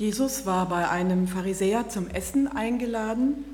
Jesus 0.00 0.46
war 0.46 0.66
bei 0.66 0.88
einem 0.88 1.28
Pharisäer 1.28 1.90
zum 1.90 2.08
Essen 2.08 2.48
eingeladen. 2.48 3.44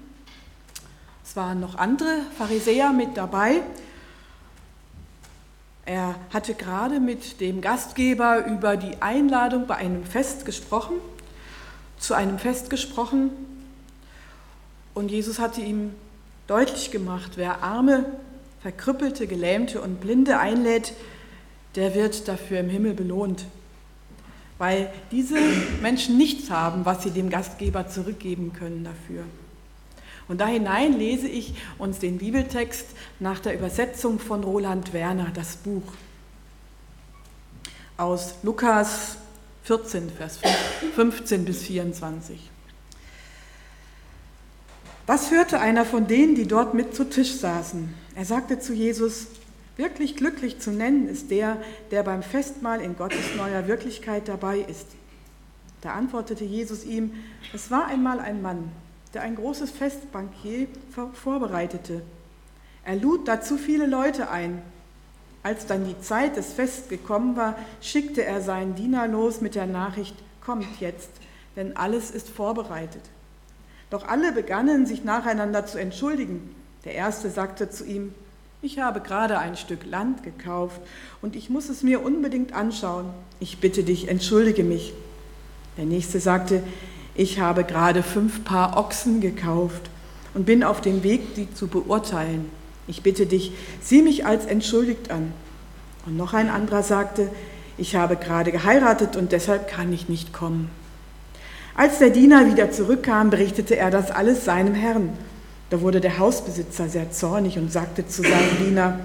Es 1.24 1.34
waren 1.34 1.58
noch 1.58 1.74
andere 1.74 2.20
Pharisäer 2.38 2.92
mit 2.92 3.16
dabei. 3.16 3.62
Er 5.86 6.14
hatte 6.32 6.54
gerade 6.54 7.00
mit 7.00 7.40
dem 7.40 7.60
Gastgeber 7.60 8.46
über 8.46 8.76
die 8.76 9.02
Einladung 9.02 9.66
bei 9.66 9.74
einem 9.74 10.04
Fest 10.04 10.44
gesprochen, 10.44 10.94
zu 11.98 12.14
einem 12.14 12.38
Fest 12.38 12.70
gesprochen. 12.70 13.30
Und 14.94 15.10
Jesus 15.10 15.40
hatte 15.40 15.62
ihm 15.62 15.96
deutlich 16.46 16.92
gemacht, 16.92 17.32
wer 17.34 17.64
Arme, 17.64 18.04
Verkrüppelte, 18.62 19.26
Gelähmte 19.26 19.80
und 19.80 20.00
Blinde 20.00 20.38
einlädt, 20.38 20.92
der 21.74 21.96
wird 21.96 22.28
dafür 22.28 22.60
im 22.60 22.68
Himmel 22.68 22.94
belohnt 22.94 23.46
weil 24.58 24.90
diese 25.10 25.38
Menschen 25.82 26.16
nichts 26.16 26.50
haben, 26.50 26.84
was 26.84 27.02
sie 27.02 27.10
dem 27.10 27.30
Gastgeber 27.30 27.88
zurückgeben 27.88 28.52
können 28.52 28.84
dafür. 28.84 29.24
Und 30.28 30.40
da 30.40 30.46
hinein 30.46 30.98
lese 30.98 31.28
ich 31.28 31.54
uns 31.78 31.98
den 31.98 32.18
Bibeltext 32.18 32.86
nach 33.20 33.38
der 33.38 33.54
Übersetzung 33.54 34.18
von 34.18 34.42
Roland 34.42 34.92
Werner, 34.92 35.30
das 35.32 35.56
Buch 35.56 35.82
aus 37.96 38.34
Lukas 38.42 39.16
14, 39.64 40.10
Vers 40.10 40.38
15 40.94 41.44
bis 41.44 41.62
24. 41.62 42.50
Was 45.06 45.30
hörte 45.30 45.60
einer 45.60 45.84
von 45.84 46.08
denen, 46.08 46.34
die 46.34 46.48
dort 46.48 46.74
mit 46.74 46.94
zu 46.94 47.08
Tisch 47.08 47.34
saßen? 47.36 47.94
Er 48.16 48.24
sagte 48.24 48.58
zu 48.58 48.74
Jesus, 48.74 49.28
Wirklich 49.76 50.16
glücklich 50.16 50.58
zu 50.58 50.70
nennen 50.70 51.06
ist 51.06 51.30
der, 51.30 51.58
der 51.90 52.02
beim 52.02 52.22
Festmahl 52.22 52.80
in 52.80 52.96
Gottes 52.96 53.34
neuer 53.36 53.68
Wirklichkeit 53.68 54.26
dabei 54.26 54.58
ist. 54.58 54.86
Da 55.82 55.92
antwortete 55.92 56.44
Jesus 56.44 56.84
ihm, 56.84 57.12
es 57.52 57.70
war 57.70 57.86
einmal 57.86 58.18
ein 58.18 58.40
Mann, 58.40 58.70
der 59.12 59.22
ein 59.22 59.36
großes 59.36 59.70
Festbankier 59.70 60.68
vorbereitete. 61.12 62.02
Er 62.84 62.96
lud 62.96 63.28
dazu 63.28 63.58
viele 63.58 63.86
Leute 63.86 64.30
ein. 64.30 64.62
Als 65.42 65.66
dann 65.66 65.84
die 65.84 66.00
Zeit 66.00 66.36
des 66.36 66.54
Fests 66.54 66.88
gekommen 66.88 67.36
war, 67.36 67.56
schickte 67.80 68.24
er 68.24 68.40
seinen 68.40 68.74
Diener 68.74 69.06
los 69.06 69.40
mit 69.42 69.54
der 69.54 69.66
Nachricht, 69.66 70.16
kommt 70.40 70.80
jetzt, 70.80 71.10
denn 71.54 71.76
alles 71.76 72.10
ist 72.10 72.30
vorbereitet. 72.30 73.02
Doch 73.90 74.08
alle 74.08 74.32
begannen 74.32 74.86
sich 74.86 75.04
nacheinander 75.04 75.66
zu 75.66 75.78
entschuldigen. 75.78 76.54
Der 76.84 76.94
erste 76.94 77.30
sagte 77.30 77.70
zu 77.70 77.84
ihm, 77.84 78.14
ich 78.62 78.78
habe 78.78 79.00
gerade 79.00 79.38
ein 79.38 79.56
Stück 79.56 79.84
Land 79.84 80.22
gekauft 80.22 80.80
und 81.22 81.36
ich 81.36 81.50
muss 81.50 81.68
es 81.68 81.82
mir 81.82 82.04
unbedingt 82.04 82.52
anschauen. 82.52 83.06
Ich 83.38 83.58
bitte 83.58 83.84
dich, 83.84 84.08
entschuldige 84.08 84.64
mich. 84.64 84.92
Der 85.76 85.84
nächste 85.84 86.20
sagte, 86.20 86.62
ich 87.14 87.38
habe 87.38 87.64
gerade 87.64 88.02
fünf 88.02 88.44
Paar 88.44 88.76
Ochsen 88.76 89.20
gekauft 89.20 89.82
und 90.34 90.46
bin 90.46 90.64
auf 90.64 90.80
dem 90.80 91.02
Weg, 91.02 91.34
die 91.34 91.52
zu 91.54 91.68
beurteilen. 91.68 92.50
Ich 92.88 93.02
bitte 93.02 93.26
dich, 93.26 93.52
sieh 93.80 94.02
mich 94.02 94.26
als 94.26 94.46
entschuldigt 94.46 95.10
an. 95.10 95.32
Und 96.06 96.16
noch 96.16 96.34
ein 96.34 96.48
anderer 96.48 96.82
sagte, 96.82 97.30
ich 97.78 97.96
habe 97.96 98.16
gerade 98.16 98.52
geheiratet 98.52 99.16
und 99.16 99.32
deshalb 99.32 99.68
kann 99.68 99.92
ich 99.92 100.08
nicht 100.08 100.32
kommen. 100.32 100.70
Als 101.74 101.98
der 101.98 102.10
Diener 102.10 102.50
wieder 102.50 102.70
zurückkam, 102.70 103.28
berichtete 103.28 103.76
er 103.76 103.90
das 103.90 104.10
alles 104.10 104.44
seinem 104.44 104.74
Herrn. 104.74 105.10
Da 105.70 105.80
wurde 105.80 106.00
der 106.00 106.18
Hausbesitzer 106.18 106.88
sehr 106.88 107.10
zornig 107.10 107.58
und 107.58 107.72
sagte 107.72 108.06
zu 108.06 108.22
seinem 108.22 108.58
Diener, 108.64 109.00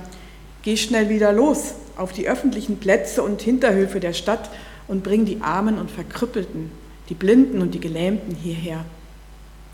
Geh 0.64 0.78
schnell 0.78 1.10
wieder 1.10 1.34
los 1.34 1.74
auf 1.98 2.14
die 2.14 2.30
öffentlichen 2.30 2.78
Plätze 2.78 3.24
und 3.24 3.42
Hinterhöfe 3.42 4.00
der 4.00 4.14
Stadt 4.14 4.52
und 4.88 5.04
bring 5.04 5.26
die 5.26 5.42
Armen 5.42 5.80
und 5.80 5.90
Verkrüppelten, 5.90 6.72
die 7.10 7.16
Blinden 7.16 7.62
und 7.62 7.74
die 7.74 7.80
Gelähmten 7.80 8.36
hierher. 8.36 8.86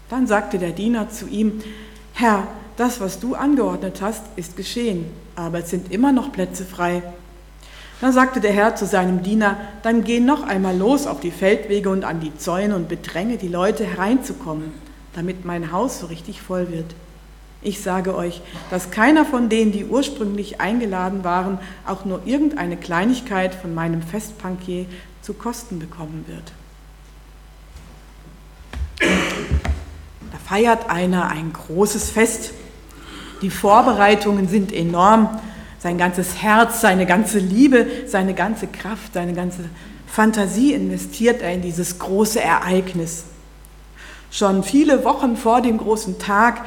Dann 0.10 0.28
sagte 0.28 0.58
der 0.58 0.72
Diener 0.72 1.10
zu 1.10 1.28
ihm, 1.28 1.62
Herr, 2.14 2.48
das, 2.78 3.02
was 3.02 3.20
du 3.20 3.36
angeordnet 3.36 4.02
hast, 4.02 4.24
ist 4.38 4.56
geschehen, 4.56 5.08
aber 5.36 5.60
es 5.60 5.70
sind 5.70 5.92
immer 5.92 6.14
noch 6.14 6.32
Plätze 6.32 6.64
frei. 6.64 7.04
Dann 8.00 8.14
sagte 8.14 8.40
der 8.40 8.54
Herr 8.54 8.76
zu 8.76 8.86
seinem 8.86 9.24
Diener, 9.24 9.58
dann 9.84 10.06
geh 10.06 10.22
noch 10.22 10.44
einmal 10.44 10.78
los 10.78 11.06
auf 11.06 11.20
die 11.20 11.32
Feldwege 11.32 11.90
und 11.90 12.06
an 12.06 12.22
die 12.22 12.38
Zäune 12.38 12.76
und 12.76 12.88
bedränge 12.88 13.38
die 13.38 13.50
Leute 13.50 13.84
hereinzukommen 13.84 14.87
damit 15.18 15.46
mein 15.46 15.72
Haus 15.72 16.00
so 16.00 16.06
richtig 16.06 16.42
voll 16.42 16.72
wird. 16.72 16.94
Ich 17.64 17.82
sage 17.82 18.16
euch, 18.16 18.40
dass 18.70 18.92
keiner 18.92 19.26
von 19.26 19.50
denen, 19.50 19.72
die 19.72 19.84
ursprünglich 19.84 20.62
eingeladen 20.62 21.24
waren, 21.24 21.58
auch 21.88 22.06
nur 22.06 22.22
irgendeine 22.26 22.78
Kleinigkeit 22.78 23.56
von 23.56 23.74
meinem 23.74 24.04
Festpankier 24.04 24.86
zu 25.24 25.34
Kosten 25.34 25.80
bekommen 25.80 26.24
wird. 26.28 26.54
Da 29.00 30.38
feiert 30.46 30.88
einer 30.92 31.30
ein 31.30 31.52
großes 31.52 32.12
Fest. 32.12 32.52
Die 33.42 33.50
Vorbereitungen 33.50 34.48
sind 34.48 34.72
enorm. 34.72 35.40
Sein 35.80 35.98
ganzes 35.98 36.44
Herz, 36.44 36.82
seine 36.82 37.08
ganze 37.08 37.40
Liebe, 37.40 37.88
seine 38.06 38.36
ganze 38.36 38.68
Kraft, 38.68 39.14
seine 39.16 39.34
ganze 39.34 39.66
Fantasie 40.06 40.74
investiert 40.74 41.42
er 41.42 41.54
in 41.54 41.64
dieses 41.64 41.98
große 41.98 42.40
Ereignis. 42.40 43.26
Schon 44.38 44.62
viele 44.62 45.04
Wochen 45.04 45.36
vor 45.36 45.62
dem 45.62 45.80
großen 45.80 46.20
Tag 46.20 46.64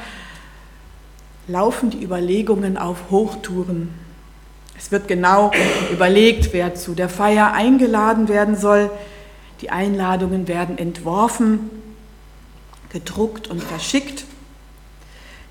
laufen 1.47 1.89
die 1.89 2.03
Überlegungen 2.03 2.77
auf 2.77 2.97
Hochtouren. 3.09 3.93
Es 4.77 4.91
wird 4.91 5.07
genau 5.07 5.53
überlegt, 5.89 6.51
wer 6.51 6.75
zu 6.75 6.95
der 6.95 7.07
Feier 7.07 7.53
eingeladen 7.53 8.27
werden 8.27 8.57
soll. 8.57 8.91
Die 9.61 9.69
Einladungen 9.69 10.49
werden 10.49 10.77
entworfen, 10.77 11.69
gedruckt 12.89 13.47
und 13.47 13.63
verschickt. 13.63 14.25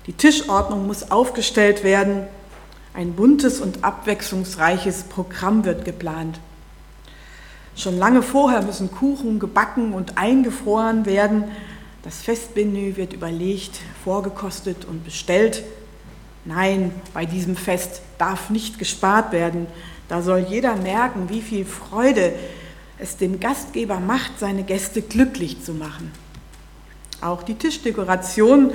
Die 0.05 0.13
Tischordnung 0.13 0.85
muss 0.85 1.09
aufgestellt 1.09 1.83
werden. 1.83 2.27
Ein 2.93 3.13
buntes 3.13 3.59
und 3.59 3.83
abwechslungsreiches 3.83 5.05
Programm 5.05 5.65
wird 5.65 5.85
geplant. 5.85 6.39
Schon 7.75 7.97
lange 7.97 8.21
vorher 8.21 8.61
müssen 8.61 8.91
Kuchen 8.91 9.39
gebacken 9.39 9.93
und 9.93 10.19
eingefroren 10.19 11.07
werden, 11.07 11.45
das 12.03 12.21
Festmenü 12.21 12.95
wird 12.97 13.13
überlegt, 13.13 13.79
vorgekostet 14.03 14.85
und 14.85 15.03
bestellt. 15.05 15.63
Nein, 16.45 16.91
bei 17.13 17.25
diesem 17.25 17.55
Fest 17.55 18.01
darf 18.17 18.49
nicht 18.49 18.79
gespart 18.79 19.31
werden. 19.31 19.67
Da 20.09 20.21
soll 20.21 20.39
jeder 20.49 20.75
merken, 20.75 21.29
wie 21.29 21.41
viel 21.41 21.63
Freude 21.65 22.33
es 22.97 23.17
dem 23.17 23.39
Gastgeber 23.39 23.99
macht, 23.99 24.39
seine 24.39 24.63
Gäste 24.63 25.01
glücklich 25.01 25.63
zu 25.63 25.73
machen. 25.73 26.11
Auch 27.21 27.43
die 27.43 27.55
Tischdekoration 27.55 28.71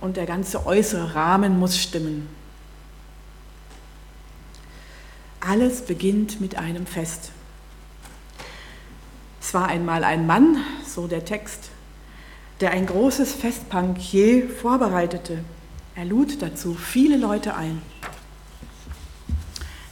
und 0.00 0.16
der 0.16 0.26
ganze 0.26 0.66
äußere 0.66 1.14
Rahmen 1.14 1.58
muss 1.58 1.78
stimmen. 1.78 2.28
Alles 5.40 5.82
beginnt 5.82 6.40
mit 6.40 6.56
einem 6.58 6.86
Fest. 6.86 7.30
Es 9.40 9.54
war 9.54 9.68
einmal 9.68 10.02
ein 10.02 10.26
Mann, 10.26 10.58
so 10.84 11.06
der 11.06 11.24
Text, 11.24 11.70
der 12.60 12.70
ein 12.70 12.86
großes 12.86 13.34
Festpankier 13.34 14.48
vorbereitete. 14.48 15.38
Er 15.94 16.04
lud 16.04 16.40
dazu 16.42 16.74
viele 16.74 17.16
Leute 17.16 17.54
ein. 17.54 17.82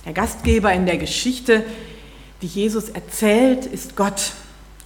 Der 0.05 0.13
Gastgeber 0.13 0.73
in 0.73 0.87
der 0.87 0.99
Geschichte, 0.99 1.65
die 2.43 2.47
Jesus 2.47 2.91
erzählt, 2.91 3.67
ist 3.67 3.97
Gott. 3.97 4.33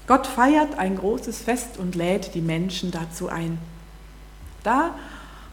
Gott 0.07 0.27
feiert 0.27 0.79
ein 0.79 0.97
großes 0.97 1.39
Fest 1.39 1.77
und 1.77 1.95
lädt 1.95 2.35
die 2.35 2.41
Menschen 2.41 2.91
dazu 2.91 3.29
ein. 3.29 3.59
Da, 4.63 4.95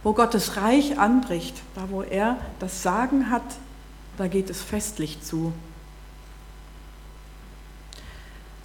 wo 0.03 0.13
Gottes 0.13 0.57
Reich 0.57 0.99
anbricht, 0.99 1.55
da, 1.73 1.89
wo 1.89 2.03
er 2.03 2.37
das 2.59 2.83
Sagen 2.83 3.31
hat, 3.31 3.43
da 4.17 4.27
geht 4.27 4.49
es 4.49 4.61
festlich 4.61 5.21
zu. 5.21 5.51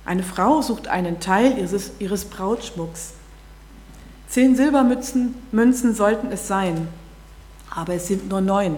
Eine 0.05 0.23
Frau 0.23 0.61
sucht 0.63 0.89
einen 0.89 1.21
Teil 1.21 1.59
ihres, 1.59 1.93
ihres 1.99 2.25
Brautschmucks. 2.27 3.15
Zehn 4.31 4.55
Silbermünzen 4.55 5.35
Münzen 5.51 5.93
sollten 5.93 6.31
es 6.31 6.47
sein, 6.47 6.87
aber 7.69 7.95
es 7.95 8.07
sind 8.07 8.29
nur 8.29 8.41
neun. 8.41 8.77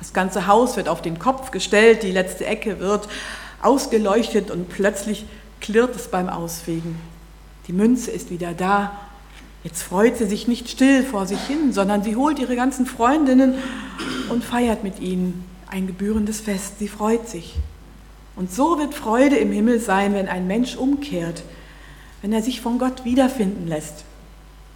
Das 0.00 0.12
ganze 0.12 0.48
Haus 0.48 0.76
wird 0.76 0.88
auf 0.88 1.00
den 1.00 1.20
Kopf 1.20 1.52
gestellt, 1.52 2.02
die 2.02 2.10
letzte 2.10 2.44
Ecke 2.44 2.80
wird 2.80 3.08
ausgeleuchtet 3.62 4.50
und 4.50 4.68
plötzlich 4.68 5.26
klirrt 5.60 5.94
es 5.94 6.08
beim 6.08 6.28
Ausfegen. 6.28 6.96
Die 7.68 7.72
Münze 7.72 8.10
ist 8.10 8.32
wieder 8.32 8.52
da. 8.52 8.98
Jetzt 9.62 9.84
freut 9.84 10.16
sie 10.16 10.26
sich 10.26 10.48
nicht 10.48 10.68
still 10.68 11.04
vor 11.04 11.28
sich 11.28 11.40
hin, 11.42 11.72
sondern 11.72 12.02
sie 12.02 12.16
holt 12.16 12.40
ihre 12.40 12.56
ganzen 12.56 12.84
Freundinnen 12.84 13.54
und 14.28 14.42
feiert 14.42 14.82
mit 14.82 14.98
ihnen 14.98 15.44
ein 15.68 15.86
gebührendes 15.86 16.40
Fest. 16.40 16.80
Sie 16.80 16.88
freut 16.88 17.28
sich. 17.28 17.54
Und 18.34 18.52
so 18.52 18.76
wird 18.76 18.92
Freude 18.92 19.36
im 19.36 19.52
Himmel 19.52 19.78
sein, 19.78 20.14
wenn 20.14 20.26
ein 20.26 20.48
Mensch 20.48 20.74
umkehrt, 20.74 21.44
wenn 22.22 22.32
er 22.32 22.42
sich 22.42 22.60
von 22.60 22.80
Gott 22.80 23.04
wiederfinden 23.04 23.68
lässt. 23.68 24.04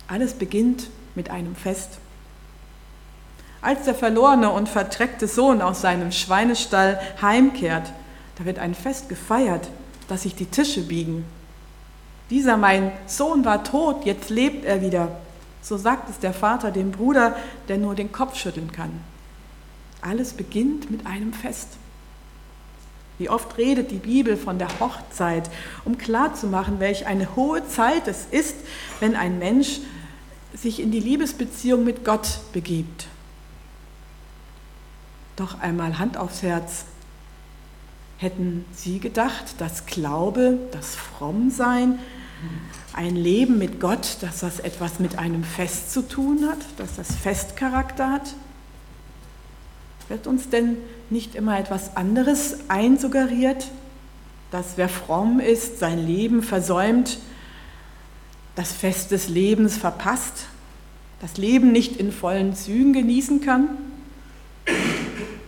Alles 0.08 0.32
beginnt 0.32 0.88
mit 1.14 1.30
einem 1.30 1.54
Fest. 1.54 1.98
Als 3.60 3.84
der 3.84 3.94
verlorene 3.94 4.50
und 4.50 4.68
verdreckte 4.68 5.28
Sohn 5.28 5.60
aus 5.60 5.82
seinem 5.82 6.12
Schweinestall 6.12 6.98
heimkehrt, 7.20 7.92
da 8.36 8.44
wird 8.46 8.58
ein 8.58 8.74
Fest 8.74 9.08
gefeiert, 9.08 9.68
dass 10.08 10.22
sich 10.22 10.34
die 10.34 10.46
Tische 10.46 10.80
biegen. 10.80 11.24
Dieser 12.30 12.56
mein 12.56 12.92
Sohn 13.06 13.44
war 13.44 13.64
tot, 13.64 14.06
jetzt 14.06 14.30
lebt 14.30 14.64
er 14.64 14.80
wieder. 14.80 15.20
So 15.60 15.76
sagt 15.76 16.08
es 16.08 16.18
der 16.18 16.32
Vater 16.32 16.70
dem 16.70 16.92
Bruder, 16.92 17.36
der 17.68 17.76
nur 17.76 17.94
den 17.94 18.10
Kopf 18.10 18.36
schütteln 18.36 18.72
kann. 18.72 19.00
Alles 20.00 20.32
beginnt 20.32 20.90
mit 20.90 21.06
einem 21.06 21.32
Fest. 21.34 21.68
Wie 23.18 23.28
oft 23.28 23.58
redet 23.58 23.90
die 23.90 23.96
Bibel 23.96 24.36
von 24.36 24.58
der 24.58 24.68
Hochzeit, 24.78 25.50
um 25.84 25.98
klarzumachen, 25.98 26.78
welch 26.78 27.06
eine 27.06 27.34
hohe 27.34 27.66
Zeit 27.66 28.06
es 28.06 28.26
ist, 28.30 28.54
wenn 29.00 29.16
ein 29.16 29.40
Mensch 29.40 29.80
sich 30.60 30.80
in 30.80 30.90
die 30.90 31.00
Liebesbeziehung 31.00 31.84
mit 31.84 32.04
Gott 32.04 32.40
begibt. 32.52 33.06
Doch 35.36 35.60
einmal 35.60 35.98
Hand 35.98 36.16
aufs 36.16 36.42
Herz. 36.42 36.84
Hätten 38.16 38.64
Sie 38.72 38.98
gedacht, 38.98 39.54
dass 39.58 39.86
Glaube, 39.86 40.58
das 40.72 40.96
Frommsein, 40.96 42.00
ein 42.92 43.14
Leben 43.14 43.58
mit 43.58 43.80
Gott, 43.80 44.16
dass 44.20 44.40
das 44.40 44.58
etwas 44.58 44.98
mit 44.98 45.18
einem 45.18 45.44
Fest 45.44 45.92
zu 45.92 46.02
tun 46.02 46.48
hat, 46.48 46.58
dass 46.76 46.96
das 46.96 47.14
Festcharakter 47.14 48.10
hat? 48.10 48.34
Wird 50.08 50.26
uns 50.26 50.48
denn 50.48 50.78
nicht 51.10 51.36
immer 51.36 51.58
etwas 51.58 51.96
anderes 51.96 52.56
einsuggeriert, 52.68 53.68
dass 54.50 54.76
wer 54.76 54.88
fromm 54.88 55.38
ist, 55.38 55.78
sein 55.78 56.04
Leben 56.04 56.42
versäumt, 56.42 57.18
das 58.56 58.72
Fest 58.72 59.12
des 59.12 59.28
Lebens 59.28 59.76
verpasst, 59.76 60.47
das 61.20 61.36
Leben 61.36 61.72
nicht 61.72 61.96
in 61.96 62.12
vollen 62.12 62.54
Zügen 62.54 62.92
genießen 62.92 63.40
kann? 63.40 63.68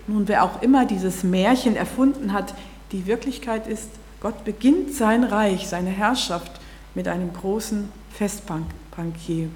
Nun, 0.07 0.27
wer 0.29 0.45
auch 0.45 0.63
immer 0.63 0.87
dieses 0.87 1.23
Märchen 1.23 1.77
erfunden 1.77 2.33
hat, 2.33 2.55
die 2.93 3.07
Wirklichkeit 3.07 3.67
ist, 3.67 3.89
Gott 4.21 4.45
beginnt 4.45 4.95
sein 4.95 5.25
Reich, 5.25 5.69
seine 5.69 5.91
Herrschaft 5.91 6.53
mit 6.95 7.09
einem 7.09 7.33
großen 7.33 7.89
Festbankier. 8.13 9.49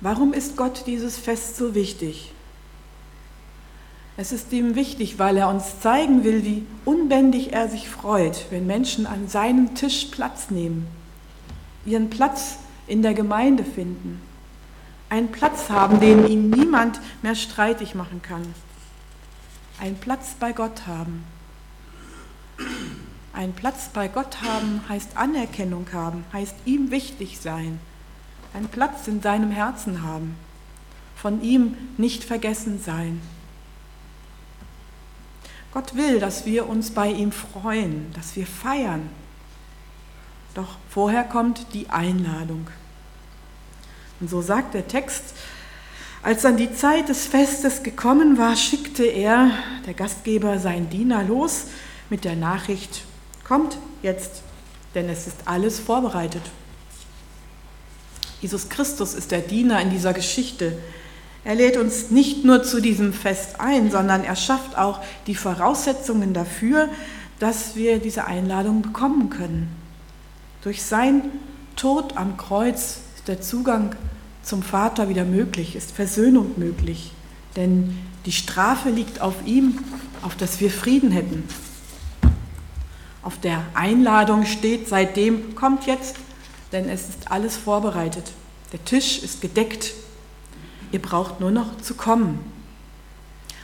Warum 0.00 0.32
ist 0.32 0.56
Gott 0.56 0.84
dieses 0.86 1.16
Fest 1.16 1.56
so 1.56 1.74
wichtig? 1.74 2.32
Es 4.16 4.30
ist 4.30 4.52
ihm 4.52 4.74
wichtig, 4.74 5.18
weil 5.18 5.38
er 5.38 5.48
uns 5.48 5.80
zeigen 5.80 6.22
will, 6.22 6.44
wie 6.44 6.66
unbändig 6.84 7.52
er 7.52 7.68
sich 7.68 7.88
freut, 7.88 8.46
wenn 8.50 8.66
Menschen 8.66 9.06
an 9.06 9.28
seinem 9.28 9.74
Tisch 9.74 10.06
Platz 10.10 10.50
nehmen, 10.50 10.86
ihren 11.86 12.10
Platz 12.10 12.58
in 12.92 13.00
der 13.00 13.14
Gemeinde 13.14 13.64
finden, 13.64 14.20
einen 15.08 15.32
Platz 15.32 15.70
haben, 15.70 15.98
den 15.98 16.26
ihm 16.26 16.50
niemand 16.50 17.00
mehr 17.22 17.34
streitig 17.34 17.94
machen 17.94 18.20
kann, 18.20 18.54
einen 19.80 19.96
Platz 19.96 20.34
bei 20.38 20.52
Gott 20.52 20.86
haben. 20.86 21.24
Ein 23.32 23.54
Platz 23.54 23.88
bei 23.94 24.08
Gott 24.08 24.42
haben 24.42 24.82
heißt 24.90 25.16
Anerkennung 25.16 25.86
haben, 25.94 26.26
heißt 26.34 26.54
ihm 26.66 26.90
wichtig 26.90 27.40
sein, 27.40 27.80
einen 28.52 28.68
Platz 28.68 29.08
in 29.08 29.22
seinem 29.22 29.50
Herzen 29.50 30.02
haben, 30.02 30.36
von 31.16 31.40
ihm 31.40 31.78
nicht 31.96 32.22
vergessen 32.22 32.78
sein. 32.78 33.22
Gott 35.72 35.96
will, 35.96 36.20
dass 36.20 36.44
wir 36.44 36.68
uns 36.68 36.90
bei 36.90 37.10
ihm 37.10 37.32
freuen, 37.32 38.12
dass 38.12 38.36
wir 38.36 38.46
feiern. 38.46 39.08
Doch 40.54 40.76
vorher 40.90 41.24
kommt 41.24 41.72
die 41.72 41.88
Einladung. 41.88 42.66
Und 44.22 44.30
so 44.30 44.40
sagt 44.40 44.74
der 44.74 44.86
Text, 44.86 45.34
als 46.22 46.42
dann 46.42 46.56
die 46.56 46.72
Zeit 46.72 47.08
des 47.08 47.26
Festes 47.26 47.82
gekommen 47.82 48.38
war, 48.38 48.54
schickte 48.54 49.02
er, 49.02 49.50
der 49.84 49.94
Gastgeber, 49.94 50.60
seinen 50.60 50.88
Diener 50.88 51.24
los 51.24 51.64
mit 52.08 52.24
der 52.24 52.36
Nachricht, 52.36 53.02
kommt 53.42 53.78
jetzt, 54.00 54.42
denn 54.94 55.08
es 55.08 55.26
ist 55.26 55.38
alles 55.46 55.80
vorbereitet. 55.80 56.42
Jesus 58.40 58.68
Christus 58.68 59.14
ist 59.14 59.32
der 59.32 59.40
Diener 59.40 59.80
in 59.80 59.90
dieser 59.90 60.12
Geschichte, 60.12 60.78
er 61.42 61.56
lädt 61.56 61.76
uns 61.76 62.12
nicht 62.12 62.44
nur 62.44 62.62
zu 62.62 62.80
diesem 62.80 63.12
Fest 63.12 63.58
ein, 63.58 63.90
sondern 63.90 64.22
er 64.22 64.36
schafft 64.36 64.78
auch 64.78 65.00
die 65.26 65.34
Voraussetzungen 65.34 66.32
dafür, 66.32 66.88
dass 67.40 67.74
wir 67.74 67.98
diese 67.98 68.26
Einladung 68.26 68.82
bekommen 68.82 69.30
können. 69.30 69.74
Durch 70.62 70.84
sein 70.84 71.22
Tod 71.74 72.16
am 72.16 72.36
Kreuz 72.36 73.00
ist 73.22 73.28
der 73.28 73.40
Zugang 73.40 73.94
zum 74.42 74.62
Vater 74.62 75.08
wieder 75.08 75.24
möglich, 75.24 75.76
ist 75.76 75.92
Versöhnung 75.92 76.52
möglich. 76.56 77.12
Denn 77.56 77.98
die 78.26 78.32
Strafe 78.32 78.90
liegt 78.90 79.20
auf 79.20 79.34
ihm, 79.44 79.78
auf 80.22 80.36
dass 80.36 80.60
wir 80.60 80.70
Frieden 80.70 81.10
hätten. 81.10 81.44
Auf 83.22 83.38
der 83.38 83.62
Einladung 83.74 84.46
steht 84.46 84.88
seitdem, 84.88 85.54
kommt 85.54 85.86
jetzt, 85.86 86.16
denn 86.72 86.88
es 86.88 87.08
ist 87.08 87.30
alles 87.30 87.56
vorbereitet. 87.56 88.32
Der 88.72 88.84
Tisch 88.84 89.22
ist 89.22 89.40
gedeckt, 89.40 89.92
Ihr 90.92 91.00
braucht 91.00 91.40
nur 91.40 91.50
noch 91.50 91.78
zu 91.78 91.94
kommen. 91.94 92.38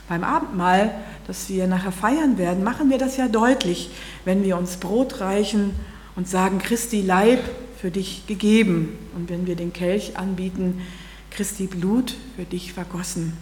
Beim 0.09 0.23
Abendmahl, 0.23 0.95
das 1.27 1.47
wir 1.47 1.67
nachher 1.67 1.91
feiern 1.91 2.39
werden, 2.39 2.63
machen 2.63 2.89
wir 2.89 2.97
das 2.97 3.17
ja 3.17 3.27
deutlich, 3.27 3.91
wenn 4.25 4.43
wir 4.43 4.57
uns 4.57 4.77
Brot 4.77 5.21
reichen 5.21 5.75
und 6.15 6.27
sagen, 6.27 6.57
Christi 6.57 7.03
Leib 7.03 7.39
für 7.79 7.91
dich 7.91 8.27
gegeben. 8.27 8.97
Und 9.15 9.29
wenn 9.29 9.47
wir 9.47 9.55
den 9.55 9.73
Kelch 9.73 10.17
anbieten, 10.17 10.81
Christi 11.31 11.67
Blut 11.67 12.15
für 12.35 12.43
dich 12.43 12.73
vergossen. 12.73 13.37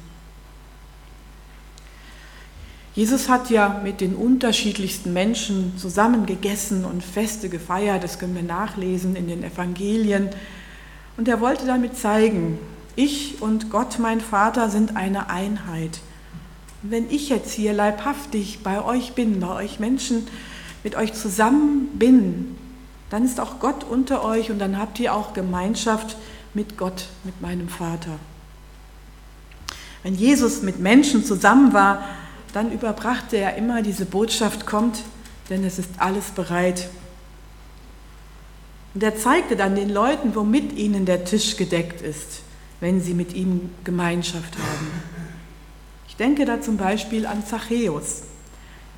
Jesus 2.93 3.29
hat 3.29 3.51
ja 3.51 3.79
mit 3.83 4.01
den 4.01 4.15
unterschiedlichsten 4.15 5.13
Menschen 5.13 5.77
zusammen 5.77 6.25
gegessen 6.25 6.83
und 6.83 7.03
Feste 7.03 7.47
gefeiert, 7.47 8.03
das 8.03 8.17
können 8.17 8.35
wir 8.35 8.43
nachlesen 8.43 9.15
in 9.15 9.27
den 9.27 9.43
Evangelien. 9.43 10.29
Und 11.15 11.27
er 11.27 11.39
wollte 11.39 11.65
damit 11.65 11.95
zeigen, 11.95 12.57
ich 12.95 13.41
und 13.41 13.69
Gott, 13.69 13.99
mein 13.99 14.19
Vater, 14.19 14.71
sind 14.71 14.95
eine 14.95 15.29
Einheit. 15.29 15.99
Und 16.81 16.91
wenn 16.91 17.09
ich 17.11 17.29
jetzt 17.29 17.51
hier 17.51 17.73
leibhaftig 17.73 18.59
bei 18.63 18.83
euch 18.83 19.13
bin, 19.13 19.39
bei 19.39 19.63
euch 19.63 19.79
Menschen, 19.79 20.27
mit 20.83 20.95
euch 20.95 21.13
zusammen 21.13 21.89
bin, 21.93 22.55
dann 23.09 23.25
ist 23.25 23.39
auch 23.39 23.59
Gott 23.59 23.83
unter 23.83 24.23
euch 24.23 24.51
und 24.51 24.59
dann 24.59 24.77
habt 24.77 24.99
ihr 24.99 25.13
auch 25.13 25.33
Gemeinschaft 25.33 26.17
mit 26.53 26.77
Gott, 26.77 27.05
mit 27.23 27.41
meinem 27.41 27.69
Vater. 27.69 28.19
Wenn 30.03 30.15
Jesus 30.15 30.61
mit 30.61 30.79
Menschen 30.79 31.23
zusammen 31.23 31.73
war, 31.73 32.03
dann 32.53 32.71
überbrachte 32.71 33.37
er 33.37 33.55
immer 33.55 33.81
diese 33.81 34.05
Botschaft, 34.05 34.65
kommt, 34.65 34.99
denn 35.49 35.63
es 35.63 35.79
ist 35.79 35.89
alles 35.97 36.25
bereit. 36.31 36.89
Und 38.93 39.03
er 39.03 39.15
zeigte 39.17 39.55
dann 39.55 39.75
den 39.75 39.89
Leuten, 39.89 40.35
womit 40.35 40.73
ihnen 40.73 41.05
der 41.05 41.25
Tisch 41.25 41.57
gedeckt 41.57 42.01
ist 42.01 42.41
wenn 42.79 43.01
sie 43.01 43.13
mit 43.13 43.33
ihm 43.33 43.69
Gemeinschaft 43.83 44.57
haben. 44.57 44.91
Ich 46.07 46.15
denke 46.15 46.45
da 46.45 46.61
zum 46.61 46.77
Beispiel 46.77 47.25
an 47.25 47.45
Zachäus, 47.45 48.23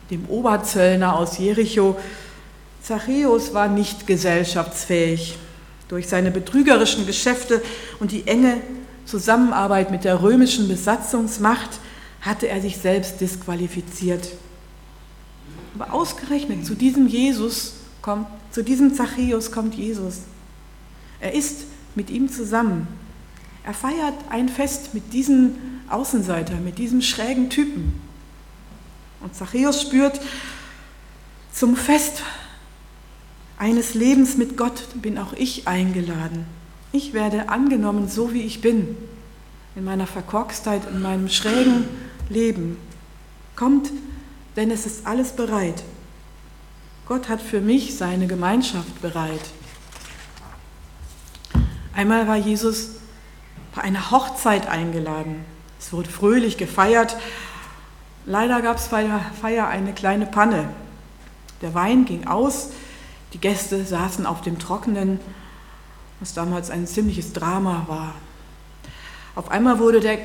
dem 0.10 0.25
Oberzöllner 0.27 1.15
aus 1.15 1.38
Jericho. 1.38 1.98
Zachäus 2.81 3.53
war 3.53 3.67
nicht 3.67 4.07
gesellschaftsfähig. 4.07 5.38
Durch 5.88 6.07
seine 6.07 6.31
betrügerischen 6.31 7.07
Geschäfte 7.07 7.62
und 8.00 8.12
die 8.12 8.27
enge 8.27 8.62
Zusammenarbeit 9.05 9.89
mit 9.91 10.03
der 10.03 10.21
römischen 10.21 10.67
Besatzungsmacht 10.67 11.79
hatte 12.21 12.48
er 12.48 12.62
sich 12.62 12.77
selbst 12.77 13.21
disqualifiziert. 13.21 14.27
Aber 15.75 15.93
ausgerechnet 15.93 16.65
zu 16.65 16.75
diesem 16.75 17.07
Jesus 17.07 17.74
kommt, 18.01 18.27
zu 18.51 18.63
diesem 18.63 18.93
Zachäus 18.93 19.51
kommt 19.51 19.75
Jesus. 19.75 20.19
Er 21.19 21.33
ist 21.33 21.62
mit 21.95 22.09
ihm 22.09 22.29
zusammen 22.29 22.88
er 23.69 23.75
feiert 23.75 24.15
ein 24.31 24.50
Fest 24.50 24.95
mit 24.95 25.13
diesem 25.13 25.53
Außenseiter, 25.89 26.55
mit 26.55 26.79
diesem 26.79 27.03
schrägen 27.03 27.51
Typen. 27.51 28.01
Und 29.21 29.36
Zachäus 29.36 29.81
spürt, 29.81 30.19
zum 31.53 31.75
Fest 31.75 32.24
eines 33.59 33.93
Lebens 33.93 34.37
mit 34.37 34.57
Gott 34.57 34.87
bin 34.95 35.17
auch 35.17 35.33
ich 35.33 35.67
eingeladen. 35.67 36.45
Ich 36.91 37.13
werde 37.13 37.49
angenommen, 37.49 38.07
so 38.07 38.33
wie 38.33 38.41
ich 38.41 38.61
bin, 38.61 38.97
in 39.75 39.83
meiner 39.83 40.07
Verkorkstheit, 40.07 40.81
in 40.89 41.01
meinem 41.01 41.29
schrägen 41.29 41.85
Leben. 42.29 42.77
Kommt, 43.55 43.91
denn 44.55 44.71
es 44.71 44.85
ist 44.85 45.05
alles 45.05 45.33
bereit. 45.33 45.83
Gott 47.07 47.27
hat 47.27 47.41
für 47.41 47.59
mich 47.59 47.97
seine 47.97 48.27
Gemeinschaft 48.27 49.01
bereit. 49.01 49.41
Einmal 51.93 52.27
war 52.27 52.37
Jesus 52.37 52.91
bei 53.75 53.81
einer 53.81 54.09
Hochzeit 54.09 54.67
eingeladen. 54.67 55.43
Es 55.79 55.91
wurde 55.91 56.09
fröhlich 56.09 56.57
gefeiert. 56.57 57.17
Leider 58.25 58.61
gab 58.61 58.77
es 58.77 58.87
bei 58.87 59.03
der 59.03 59.19
Feier 59.41 59.67
eine 59.67 59.91
kleine 59.91 60.25
Panne. 60.25 60.69
Der 61.61 61.73
Wein 61.73 62.05
ging 62.05 62.25
aus, 62.25 62.69
die 63.33 63.39
Gäste 63.39 63.83
saßen 63.86 64.25
auf 64.25 64.41
dem 64.41 64.59
Trockenen, 64.59 65.19
was 66.19 66.33
damals 66.33 66.69
ein 66.69 66.88
ziemliches 66.88 67.33
Drama 67.33 67.86
war. 67.88 68.15
Auf 69.36 69.51
einmal 69.51 69.79
wurde 69.79 70.00
der 70.00 70.17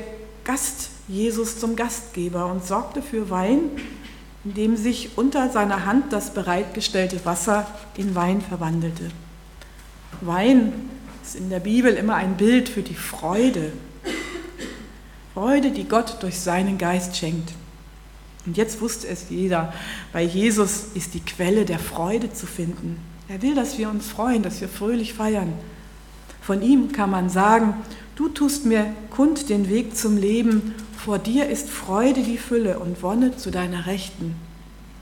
Gast 0.43 0.89
Jesus 1.07 1.59
zum 1.59 1.75
Gastgeber 1.75 2.47
und 2.47 2.65
sorgte 2.65 3.01
für 3.01 3.29
Wein, 3.29 3.69
indem 4.43 4.75
sich 4.75 5.17
unter 5.17 5.49
seiner 5.49 5.85
Hand 5.85 6.11
das 6.11 6.33
bereitgestellte 6.33 7.23
Wasser 7.25 7.67
in 7.95 8.15
Wein 8.15 8.41
verwandelte. 8.41 9.09
Wein 10.21 10.89
ist 11.23 11.35
in 11.35 11.49
der 11.49 11.59
Bibel 11.59 11.93
immer 11.93 12.15
ein 12.15 12.37
Bild 12.37 12.69
für 12.69 12.81
die 12.81 12.95
Freude. 12.95 13.73
Freude, 15.33 15.71
die 15.71 15.87
Gott 15.87 16.17
durch 16.21 16.39
seinen 16.39 16.77
Geist 16.77 17.17
schenkt. 17.17 17.51
Und 18.45 18.57
jetzt 18.57 18.81
wusste 18.81 19.07
es 19.07 19.25
jeder, 19.29 19.73
bei 20.13 20.23
Jesus 20.23 20.85
ist 20.93 21.13
die 21.13 21.19
Quelle 21.19 21.65
der 21.65 21.79
Freude 21.79 22.31
zu 22.31 22.45
finden. 22.45 22.97
Er 23.27 23.41
will, 23.41 23.55
dass 23.55 23.77
wir 23.77 23.89
uns 23.89 24.07
freuen, 24.07 24.43
dass 24.43 24.61
wir 24.61 24.69
fröhlich 24.69 25.13
feiern. 25.13 25.53
Von 26.41 26.61
ihm 26.61 26.91
kann 26.91 27.09
man 27.09 27.29
sagen, 27.29 27.73
du 28.15 28.29
tust 28.29 28.65
mir 28.65 28.85
kund 29.09 29.49
den 29.49 29.67
Weg 29.69 29.97
zum 29.97 30.17
Leben, 30.17 30.75
vor 30.97 31.19
dir 31.19 31.49
ist 31.49 31.69
Freude 31.69 32.23
die 32.23 32.37
Fülle 32.37 32.79
und 32.79 33.01
Wonne 33.03 33.35
zu 33.37 33.51
deiner 33.51 33.85
Rechten. 33.85 34.35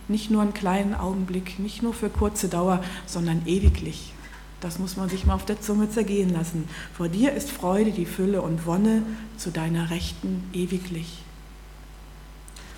Nicht 0.07 0.29
nur 0.29 0.41
einen 0.41 0.53
kleinen 0.53 0.95
Augenblick, 0.95 1.59
nicht 1.59 1.81
nur 1.81 1.93
für 1.93 2.09
kurze 2.09 2.49
Dauer, 2.49 2.83
sondern 3.05 3.41
ewiglich. 3.45 4.13
Das 4.59 4.79
muss 4.79 4.95
man 4.95 5.09
sich 5.09 5.25
mal 5.25 5.35
auf 5.35 5.45
der 5.45 5.61
Zunge 5.61 5.89
zergehen 5.89 6.31
lassen. 6.31 6.67
Vor 6.93 7.09
dir 7.09 7.33
ist 7.33 7.51
Freude 7.51 7.91
die 7.91 8.05
Fülle 8.05 8.41
und 8.41 8.65
Wonne 8.65 9.03
zu 9.37 9.51
deiner 9.51 9.89
Rechten 9.89 10.43
ewiglich. 10.53 11.23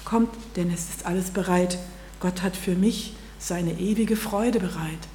Kommt, 0.05 0.29
denn 0.55 0.71
es 0.71 0.89
ist 0.89 1.05
alles 1.05 1.31
bereit. 1.31 1.77
Gott 2.19 2.41
hat 2.43 2.55
für 2.55 2.75
mich 2.75 3.15
seine 3.39 3.73
ewige 3.73 4.15
Freude 4.15 4.59
bereit. 4.59 5.07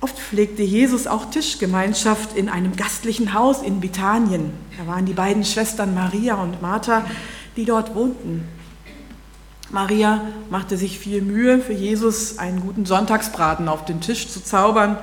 Oft 0.00 0.18
pflegte 0.18 0.62
Jesus 0.62 1.06
auch 1.06 1.30
Tischgemeinschaft 1.30 2.36
in 2.36 2.48
einem 2.48 2.74
gastlichen 2.74 3.34
Haus 3.34 3.62
in 3.62 3.80
Bethanien. 3.80 4.52
Da 4.76 4.86
waren 4.86 5.06
die 5.06 5.12
beiden 5.12 5.44
Schwestern 5.44 5.94
Maria 5.94 6.34
und 6.34 6.60
Martha, 6.60 7.04
die 7.56 7.64
dort 7.64 7.94
wohnten. 7.94 8.48
Maria 9.70 10.22
machte 10.50 10.76
sich 10.76 10.98
viel 10.98 11.22
Mühe, 11.22 11.60
für 11.60 11.72
Jesus 11.72 12.38
einen 12.38 12.60
guten 12.60 12.84
Sonntagsbraten 12.84 13.68
auf 13.68 13.84
den 13.84 14.00
Tisch 14.00 14.28
zu 14.28 14.42
zaubern. 14.42 14.98